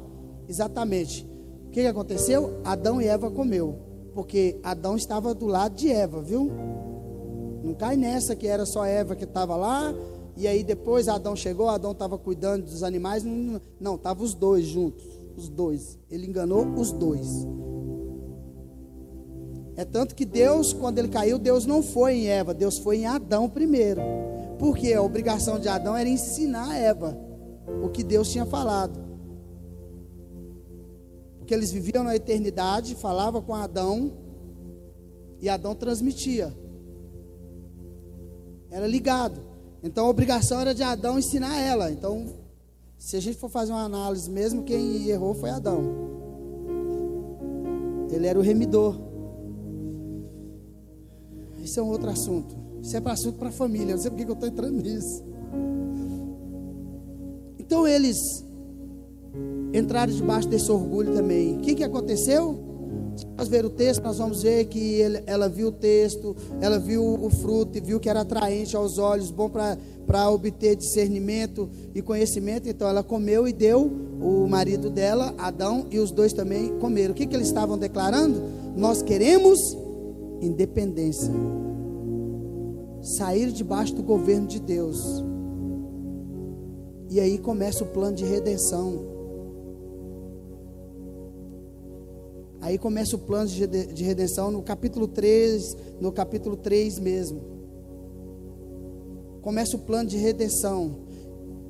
exatamente. 0.47 1.27
O 1.67 1.71
que, 1.71 1.81
que 1.81 1.87
aconteceu? 1.87 2.61
Adão 2.63 3.01
e 3.01 3.07
Eva 3.07 3.29
comeu. 3.29 3.75
Porque 4.13 4.59
Adão 4.63 4.95
estava 4.95 5.35
do 5.35 5.45
lado 5.45 5.75
de 5.75 5.91
Eva, 5.91 6.21
viu? 6.21 6.49
Não 7.67 7.73
cai 7.73 7.97
nessa 7.97 8.33
que 8.33 8.47
era 8.47 8.65
só 8.65 8.85
Eva 8.85 9.13
que 9.13 9.25
estava 9.25 9.57
lá, 9.57 9.93
e 10.37 10.47
aí 10.47 10.63
depois 10.63 11.09
Adão 11.09 11.35
chegou, 11.35 11.67
Adão 11.67 11.91
estava 11.91 12.17
cuidando 12.17 12.63
dos 12.63 12.81
animais. 12.81 13.25
Não, 13.77 13.95
estavam 13.95 14.23
os 14.23 14.33
dois 14.33 14.65
juntos. 14.65 15.05
Os 15.35 15.49
dois. 15.49 15.99
Ele 16.09 16.25
enganou 16.25 16.65
os 16.75 16.93
dois. 16.93 17.45
É 19.75 19.83
tanto 19.83 20.15
que 20.15 20.23
Deus, 20.23 20.71
quando 20.71 20.97
ele 20.97 21.09
caiu, 21.09 21.37
Deus 21.37 21.65
não 21.65 21.83
foi 21.83 22.13
em 22.13 22.27
Eva, 22.27 22.53
Deus 22.53 22.77
foi 22.77 22.99
em 22.99 23.05
Adão 23.05 23.49
primeiro. 23.49 24.01
Porque 24.57 24.93
a 24.93 25.01
obrigação 25.01 25.59
de 25.59 25.67
Adão 25.67 25.95
era 25.95 26.07
ensinar 26.07 26.69
a 26.69 26.77
Eva 26.77 27.17
o 27.83 27.89
que 27.89 28.01
Deus 28.01 28.31
tinha 28.31 28.45
falado. 28.45 28.97
Porque 31.37 31.53
eles 31.53 31.69
viviam 31.69 32.03
na 32.03 32.15
eternidade, 32.15 32.95
falava 32.95 33.41
com 33.41 33.53
Adão, 33.53 34.13
e 35.41 35.49
Adão 35.49 35.75
transmitia. 35.75 36.55
Era 38.71 38.87
ligado. 38.87 39.39
Então 39.83 40.05
a 40.05 40.09
obrigação 40.09 40.59
era 40.59 40.73
de 40.73 40.83
Adão 40.83 41.17
ensinar 41.17 41.59
ela. 41.59 41.91
Então, 41.91 42.25
se 42.97 43.15
a 43.15 43.19
gente 43.19 43.37
for 43.37 43.49
fazer 43.49 43.71
uma 43.71 43.83
análise 43.83 44.29
mesmo, 44.29 44.63
quem 44.63 45.07
errou 45.07 45.33
foi 45.33 45.49
Adão. 45.49 45.83
Ele 48.11 48.27
era 48.27 48.37
o 48.37 48.41
remidor. 48.41 48.95
Isso 51.63 51.79
é 51.79 51.83
um 51.83 51.89
outro 51.89 52.09
assunto. 52.09 52.55
Isso 52.81 52.95
é 52.95 53.01
para 53.01 53.13
assunto 53.13 53.37
para 53.37 53.49
a 53.49 53.51
família. 53.51 53.95
Não 53.95 54.01
sei 54.01 54.09
porque 54.09 54.23
eu 54.23 54.33
estou 54.33 54.49
entrando 54.49 54.81
nisso. 54.81 55.23
Então 57.59 57.87
eles 57.87 58.17
entraram 59.73 60.13
debaixo 60.13 60.47
desse 60.47 60.71
orgulho 60.71 61.13
também. 61.13 61.57
O 61.57 61.59
que, 61.59 61.75
que 61.75 61.83
aconteceu? 61.83 62.66
Nós 63.37 63.47
ver 63.47 63.63
o 63.63 63.69
texto, 63.69 64.01
nós 64.01 64.17
vamos 64.17 64.41
ver 64.41 64.65
que 64.65 64.79
ele, 64.79 65.21
ela 65.27 65.47
viu 65.47 65.67
o 65.67 65.71
texto, 65.71 66.35
ela 66.59 66.79
viu 66.79 67.03
o 67.03 67.29
fruto 67.29 67.77
e 67.77 67.81
viu 67.81 67.99
que 67.99 68.09
era 68.09 68.21
atraente 68.21 68.75
aos 68.75 68.97
olhos, 68.97 69.29
bom 69.29 69.47
para 69.47 70.29
obter 70.31 70.75
discernimento 70.75 71.69
e 71.93 72.01
conhecimento. 72.01 72.67
Então 72.67 72.89
ela 72.89 73.03
comeu 73.03 73.47
e 73.47 73.53
deu 73.53 73.91
o 74.19 74.47
marido 74.47 74.89
dela, 74.89 75.35
Adão, 75.37 75.85
e 75.91 75.99
os 75.99 76.09
dois 76.09 76.33
também 76.33 76.79
comeram. 76.79 77.11
O 77.11 77.15
que, 77.15 77.27
que 77.27 77.35
eles 77.35 77.47
estavam 77.47 77.77
declarando? 77.77 78.41
Nós 78.75 79.03
queremos 79.03 79.59
independência. 80.41 81.31
Sair 83.03 83.51
debaixo 83.51 83.93
do 83.93 84.01
governo 84.01 84.47
de 84.47 84.59
Deus. 84.59 85.23
E 87.11 87.19
aí 87.19 87.37
começa 87.37 87.83
o 87.83 87.87
plano 87.87 88.15
de 88.15 88.25
redenção. 88.25 89.16
Aí 92.67 92.77
começa 92.77 93.15
o 93.15 93.19
plano 93.19 93.47
de 93.47 94.03
redenção 94.03 94.51
no 94.51 94.61
capítulo 94.61 95.07
3, 95.07 95.77
no 96.01 96.11
capítulo 96.11 96.57
3 96.57 96.99
mesmo. 96.99 97.39
Começa 99.41 99.77
o 99.77 99.79
plano 99.79 100.09
de 100.09 100.17
redenção. 100.17 100.97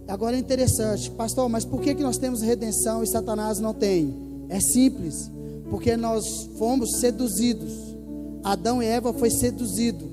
Agora 0.07 0.35
é 0.35 0.39
interessante, 0.39 1.11
pastor, 1.11 1.47
mas 1.49 1.63
por 1.63 1.81
que, 1.81 1.93
que 1.93 2.01
nós 2.01 2.17
temos 2.17 2.41
redenção 2.41 3.03
e 3.03 3.07
Satanás 3.07 3.59
não 3.59 3.75
tem? 3.75 4.11
É 4.49 4.59
simples, 4.59 5.29
porque 5.69 5.95
nós 5.95 6.25
fomos 6.57 6.99
seduzidos. 6.99 7.95
Adão 8.43 8.81
e 8.81 8.87
Eva 8.87 9.13
foi 9.13 9.29
seduzido. 9.29 10.03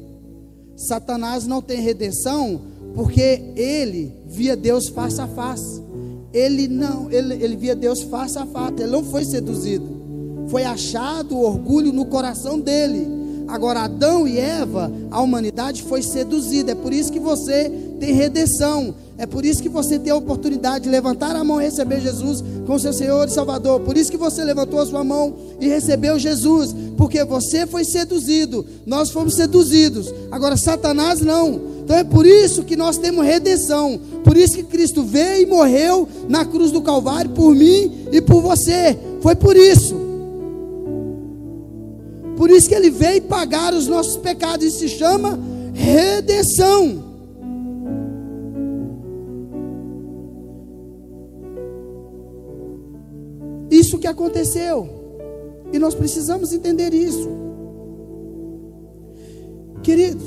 Satanás 0.77 1.47
não 1.47 1.63
tem 1.63 1.81
redenção 1.81 2.61
porque 2.95 3.55
ele 3.57 4.13
via 4.27 4.55
Deus 4.55 4.91
face 4.91 5.19
a 5.19 5.29
face. 5.29 5.83
Ele 6.31 6.69
não, 6.69 7.11
ele, 7.11 7.43
ele 7.43 7.57
via 7.57 7.75
Deus 7.75 8.03
face 8.03 8.37
a 8.37 8.45
face, 8.45 8.83
ele 8.83 8.93
não 8.93 9.03
foi 9.03 9.25
seduzido 9.25 9.94
foi 10.49 10.65
achado 10.65 11.39
orgulho 11.39 11.93
no 11.93 12.05
coração 12.07 12.59
dele. 12.59 13.25
Agora, 13.47 13.81
Adão 13.81 14.27
e 14.27 14.39
Eva, 14.39 14.91
a 15.11 15.21
humanidade 15.21 15.83
foi 15.83 16.03
seduzida. 16.03 16.73
É 16.73 16.75
por 16.75 16.93
isso 16.93 17.13
que 17.13 17.21
você 17.21 17.71
tem 18.01 18.15
redenção. 18.15 18.95
É 19.17 19.27
por 19.27 19.45
isso 19.45 19.63
que 19.63 19.69
você 19.69 19.99
tem 19.99 20.13
a 20.13 20.17
oportunidade 20.17 20.85
de 20.85 20.91
levantar 20.91 21.37
a 21.37 21.45
mão 21.45 21.61
e 21.61 21.65
receber 21.65 22.01
Jesus 22.01 22.43
como 22.67 22.81
seu 22.81 22.93
Senhor 22.93 23.29
e 23.29 23.31
Salvador. 23.31 23.81
Por 23.81 23.97
isso 23.97 24.11
que 24.11 24.17
você 24.17 24.43
levantou 24.43 24.81
a 24.81 24.87
sua 24.87 25.05
mão 25.05 25.35
e 25.61 25.69
recebeu 25.69 26.19
Jesus. 26.19 26.75
Porque 26.97 27.23
você 27.23 27.67
foi 27.67 27.85
seduzido. 27.85 28.65
Nós 28.87 29.11
fomos 29.11 29.35
seduzidos. 29.35 30.13
Agora, 30.31 30.57
Satanás 30.57 31.21
não. 31.21 31.75
Então 31.85 31.97
é 31.97 32.03
por 32.03 32.27
isso 32.27 32.65
que 32.65 32.77
nós 32.77 32.97
temos 32.97 33.25
redenção. 33.25 34.01
Por 34.25 34.37
isso 34.37 34.57
que 34.57 34.63
Cristo 34.63 35.03
veio 35.03 35.43
e 35.43 35.47
morreu 35.47 36.09
na 36.29 36.45
cruz 36.45 36.73
do 36.73 36.81
Calvário 36.81 37.31
por 37.31 37.55
mim 37.55 38.07
e 38.11 38.23
por 38.23 38.41
você. 38.41 38.99
Foi 39.21 39.37
por 39.37 39.55
isso. 39.55 40.14
Por 42.45 42.51
isso 42.51 42.69
que 42.69 42.75
ele 42.75 42.91
veio 42.91 43.23
pagar 43.23 43.73
os 43.73 43.87
nossos 43.87 44.19
pecados. 44.19 44.67
Isso 44.67 44.81
se 44.81 44.89
chama 44.91 45.41
redenção. 45.73 47.03
Isso 53.71 53.97
que 53.97 54.07
aconteceu. 54.07 54.87
E 55.73 55.79
nós 55.79 55.95
precisamos 55.95 56.53
entender 56.53 56.93
isso. 56.93 57.31
Queridos, 59.83 60.23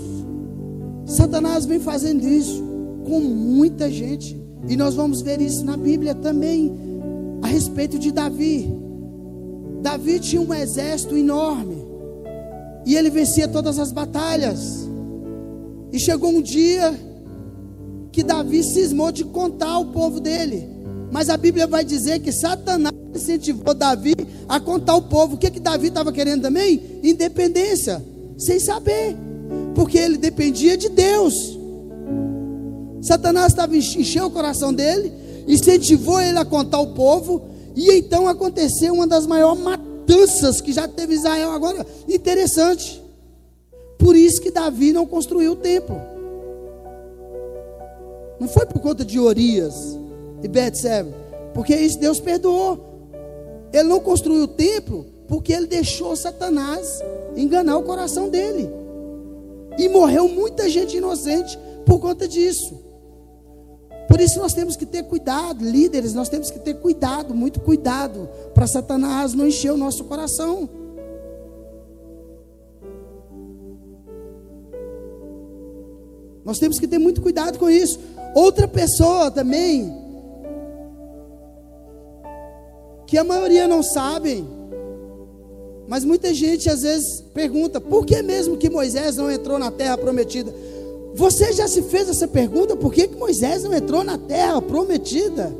Satanás 1.05 1.68
vem 1.68 1.80
fazendo 1.80 2.28
isso 2.28 2.63
com 3.05 3.20
muita 3.20 3.91
gente. 3.91 4.36
E 4.68 4.76
nós 4.76 4.95
vamos 4.95 5.22
ver 5.22 5.39
isso 5.39 5.63
na 5.63 5.78
Bíblia 5.78 6.15
também, 6.15 6.74
a 7.43 7.47
respeito 7.47 7.99
de 7.99 8.11
Davi. 8.11 8.68
Davi 9.84 10.20
tinha 10.20 10.41
um 10.41 10.51
exército 10.51 11.15
enorme. 11.15 11.86
E 12.88 12.96
ele 12.96 13.10
vencia 13.10 13.50
todas 13.50 13.78
as 13.80 13.92
batalhas. 13.92 14.88
E 15.92 16.00
chegou 16.00 16.30
um 16.30 16.42
dia 16.42 16.98
que 18.14 18.24
Davi 18.24 18.64
cismou 18.64 19.12
de 19.12 19.26
contar 19.26 19.72
ao 19.72 19.88
povo 19.88 20.22
dele. 20.22 20.70
Mas 21.12 21.30
a 21.30 21.36
Bíblia 21.36 21.68
vai 21.68 21.84
dizer 21.84 22.20
que 22.20 22.32
Satanás 22.32 22.96
incentivou 23.14 23.74
Davi 23.74 24.14
a 24.48 24.58
contar 24.62 24.94
ao 24.94 25.02
povo. 25.02 25.36
O 25.36 25.38
que, 25.38 25.52
que 25.52 25.60
Davi 25.60 25.90
estava 25.90 26.14
querendo 26.14 26.44
também? 26.44 26.82
Independência, 27.04 28.02
sem 28.38 28.58
saber, 28.58 29.18
porque 29.76 29.98
ele 29.98 30.16
dependia 30.16 30.78
de 30.78 30.88
Deus. 30.88 31.34
Satanás 33.02 33.48
estava 33.48 33.76
enchendo 33.76 34.28
o 34.28 34.32
coração 34.32 34.74
dele, 34.74 35.12
incentivou 35.46 36.22
ele 36.22 36.38
a 36.38 36.46
contar 36.46 36.78
ao 36.78 36.94
povo, 36.94 37.42
e 37.76 37.92
então 37.98 38.30
aconteceu 38.30 38.94
uma 38.94 39.06
das 39.06 39.28
maiores 39.28 39.62
matanças 40.08 40.62
que 40.62 40.72
já 40.72 40.88
teve 40.88 41.14
Israel 41.14 41.51
agora. 41.51 41.86
Interessante. 42.08 43.03
Por 43.97 44.16
isso 44.16 44.41
que 44.41 44.51
Davi 44.51 44.93
não 44.93 45.05
construiu 45.05 45.51
o 45.51 45.55
templo. 45.55 45.99
Não 48.39 48.47
foi 48.47 48.66
por 48.66 48.80
conta 48.80 49.03
de 49.03 49.20
Orias 49.20 49.97
e 50.43 50.47
Betseba, 50.47 51.12
porque 51.53 51.76
isso 51.76 51.99
Deus 51.99 52.20
perdoou. 52.20 52.80
Ele 53.74 53.89
não 53.89 53.99
construiu 53.99 54.43
o 54.43 54.47
templo 54.47 55.05
porque 55.28 55.51
ele 55.51 55.68
deixou 55.68 56.16
Satanás 56.16 57.01
enganar 57.36 57.78
o 57.78 57.84
coração 57.84 58.30
dele. 58.30 58.70
E 59.78 59.89
morreu 59.89 60.28
muita 60.28 60.70
gente 60.70 60.97
inocente 60.97 61.58
por 61.86 61.99
conta 61.99 62.28
disso. 62.28 62.87
Por 64.08 64.22
isso 64.22 64.39
nós 64.39 64.53
temos 64.53 64.76
que 64.76 64.86
ter 64.86 65.03
cuidado, 65.03 65.64
líderes, 65.64 66.14
nós 66.14 66.30
temos 66.30 66.49
que 66.49 66.60
ter 66.60 66.76
cuidado, 66.76 67.36
muito 67.36 67.60
cuidado, 67.60 68.30
para 68.53 68.66
Satanás 68.66 69.34
não 69.34 69.47
encher 69.47 69.72
o 69.72 69.78
nosso 69.78 70.05
coração. 70.05 70.70
Nós 76.45 76.58
temos 76.58 76.80
que 76.80 76.88
ter 76.88 76.97
muito 76.97 77.22
cuidado 77.22 77.60
com 77.60 77.70
isso. 77.70 77.99
Outra 78.34 78.66
pessoa 78.70 79.30
também, 79.30 79.93
que 83.05 83.18
a 83.18 83.24
maioria 83.26 83.68
não 83.68 83.84
sabe, 83.84 84.45
mas 85.88 86.05
muita 86.05 86.34
gente 86.34 86.70
às 86.70 86.82
vezes 86.82 87.22
pergunta: 87.34 87.82
por 87.82 88.05
que 88.05 88.22
mesmo 88.22 88.55
que 88.55 88.70
Moisés 88.70 89.18
não 89.18 89.30
entrou 89.30 89.60
na 89.60 89.72
terra 89.72 89.97
prometida? 89.97 90.53
Você 91.18 91.51
já 91.51 91.68
se 91.68 91.82
fez 91.82 92.07
essa 92.07 92.28
pergunta? 92.28 92.76
Por 92.76 92.93
que, 92.93 93.07
que 93.07 93.15
Moisés 93.15 93.63
não 93.63 93.74
entrou 93.74 94.03
na 94.03 94.20
terra 94.20 94.61
prometida? 94.61 95.51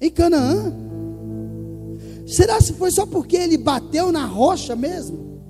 Em 0.00 0.08
Canaã? 0.08 0.72
Será 2.24 2.58
que 2.58 2.72
foi 2.74 2.92
só 2.92 3.04
porque 3.04 3.36
ele 3.36 3.58
bateu 3.58 4.12
na 4.12 4.24
rocha 4.24 4.76
mesmo? 4.76 5.40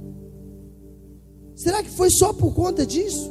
Será 1.54 1.82
que 1.82 1.90
foi 1.90 2.08
só 2.10 2.32
por 2.32 2.54
conta 2.54 2.86
disso? 2.86 3.30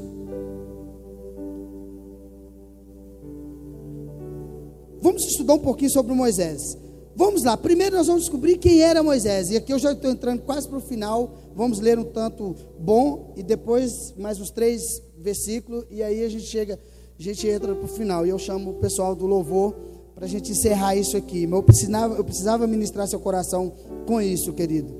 Vamos 5.01 5.25
estudar 5.25 5.55
um 5.55 5.59
pouquinho 5.59 5.91
sobre 5.91 6.13
Moisés. 6.13 6.77
Vamos 7.15 7.43
lá, 7.43 7.55
primeiro 7.55 7.95
nós 7.95 8.07
vamos 8.07 8.23
descobrir 8.23 8.57
quem 8.57 8.81
era 8.81 9.03
Moisés. 9.03 9.51
E 9.51 9.57
aqui 9.57 9.71
eu 9.71 9.77
já 9.77 9.91
estou 9.91 10.09
entrando 10.09 10.41
quase 10.41 10.67
para 10.67 10.77
o 10.77 10.81
final. 10.81 11.31
Vamos 11.55 11.79
ler 11.79 11.99
um 11.99 12.03
tanto 12.03 12.55
bom 12.79 13.33
e 13.37 13.43
depois 13.43 14.13
mais 14.17 14.39
os 14.39 14.49
três 14.49 15.01
versículo 15.17 15.85
e 15.89 16.01
aí 16.01 16.23
a 16.23 16.29
gente 16.29 16.45
chega, 16.45 16.79
a 17.17 17.21
gente 17.21 17.47
entra 17.47 17.75
para 17.75 17.85
o 17.85 17.87
final. 17.87 18.25
E 18.25 18.29
eu 18.29 18.39
chamo 18.39 18.71
o 18.71 18.73
pessoal 18.75 19.15
do 19.15 19.27
louvor 19.27 19.75
para 20.15 20.25
a 20.25 20.27
gente 20.27 20.51
encerrar 20.51 20.95
isso 20.95 21.15
aqui. 21.15 21.45
Mas 21.45 21.57
eu 21.57 21.63
precisava, 21.63 22.15
eu 22.15 22.23
precisava 22.23 22.65
ministrar 22.67 23.07
seu 23.07 23.19
coração 23.19 23.71
com 24.07 24.19
isso, 24.19 24.51
querido. 24.51 24.91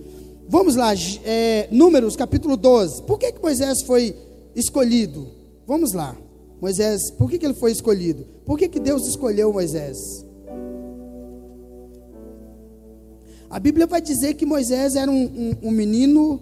Vamos 0.48 0.76
lá, 0.76 0.94
é, 1.24 1.68
Números 1.72 2.16
capítulo 2.16 2.56
12. 2.56 3.04
Por 3.04 3.18
que, 3.18 3.32
que 3.32 3.42
Moisés 3.42 3.82
foi 3.84 4.16
escolhido? 4.56 5.28
Vamos 5.66 5.94
lá. 5.94 6.16
Moisés, 6.62 7.12
por 7.12 7.30
que, 7.30 7.40
que 7.40 7.46
ele 7.46 7.56
foi 7.56 7.72
escolhido? 7.72 8.26
Por 8.46 8.58
que, 8.58 8.68
que 8.68 8.80
Deus 8.80 9.08
escolheu 9.08 9.52
Moisés? 9.52 9.98
A 13.54 13.60
Bíblia 13.60 13.86
vai 13.86 14.02
dizer 14.02 14.34
que 14.34 14.48
Moisés 14.48 14.96
era 14.96 15.12
um, 15.12 15.26
um, 15.26 15.68
um 15.68 15.72
menino 15.72 16.42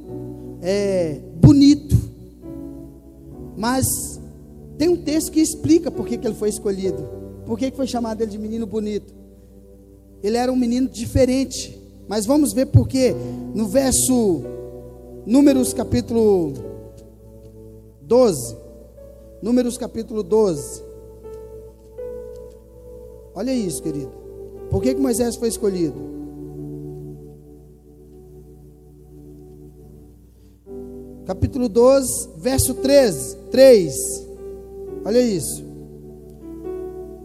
é, 0.62 1.20
bonito, 1.42 1.94
mas 3.58 3.86
tem 4.78 4.88
um 4.88 4.96
texto 4.96 5.30
que 5.30 5.42
explica 5.42 5.92
por 5.92 6.08
que, 6.08 6.18
que 6.18 6.26
ele 6.26 6.36
foi 6.36 6.48
escolhido. 6.48 7.06
Por 7.46 7.60
que, 7.60 7.70
que 7.70 7.76
foi 7.76 7.86
chamado 7.86 8.22
ele 8.22 8.32
de 8.32 8.38
menino 8.38 8.66
bonito. 8.66 9.14
Ele 10.24 10.38
era 10.38 10.50
um 10.50 10.56
menino 10.56 10.88
diferente. 10.88 11.78
Mas 12.08 12.26
vamos 12.26 12.54
ver 12.54 12.68
por 12.68 12.88
quê. 12.88 13.14
No 13.54 13.68
verso 13.68 14.44
Números 15.26 15.74
capítulo 15.74 16.54
12. 18.04 18.56
Números 19.42 19.78
capítulo 19.78 20.24
12. 20.24 20.82
Olha 23.36 23.54
isso, 23.54 23.84
querido. 23.84 24.14
Por 24.70 24.82
que, 24.82 24.96
que 24.96 25.02
Moisés 25.02 25.36
foi 25.36 25.50
escolhido? 25.50 26.21
Capítulo 31.32 31.70
12, 31.70 32.30
verso 32.40 32.74
13, 32.74 33.38
3. 33.52 33.96
Olha 35.06 35.22
isso. 35.22 35.71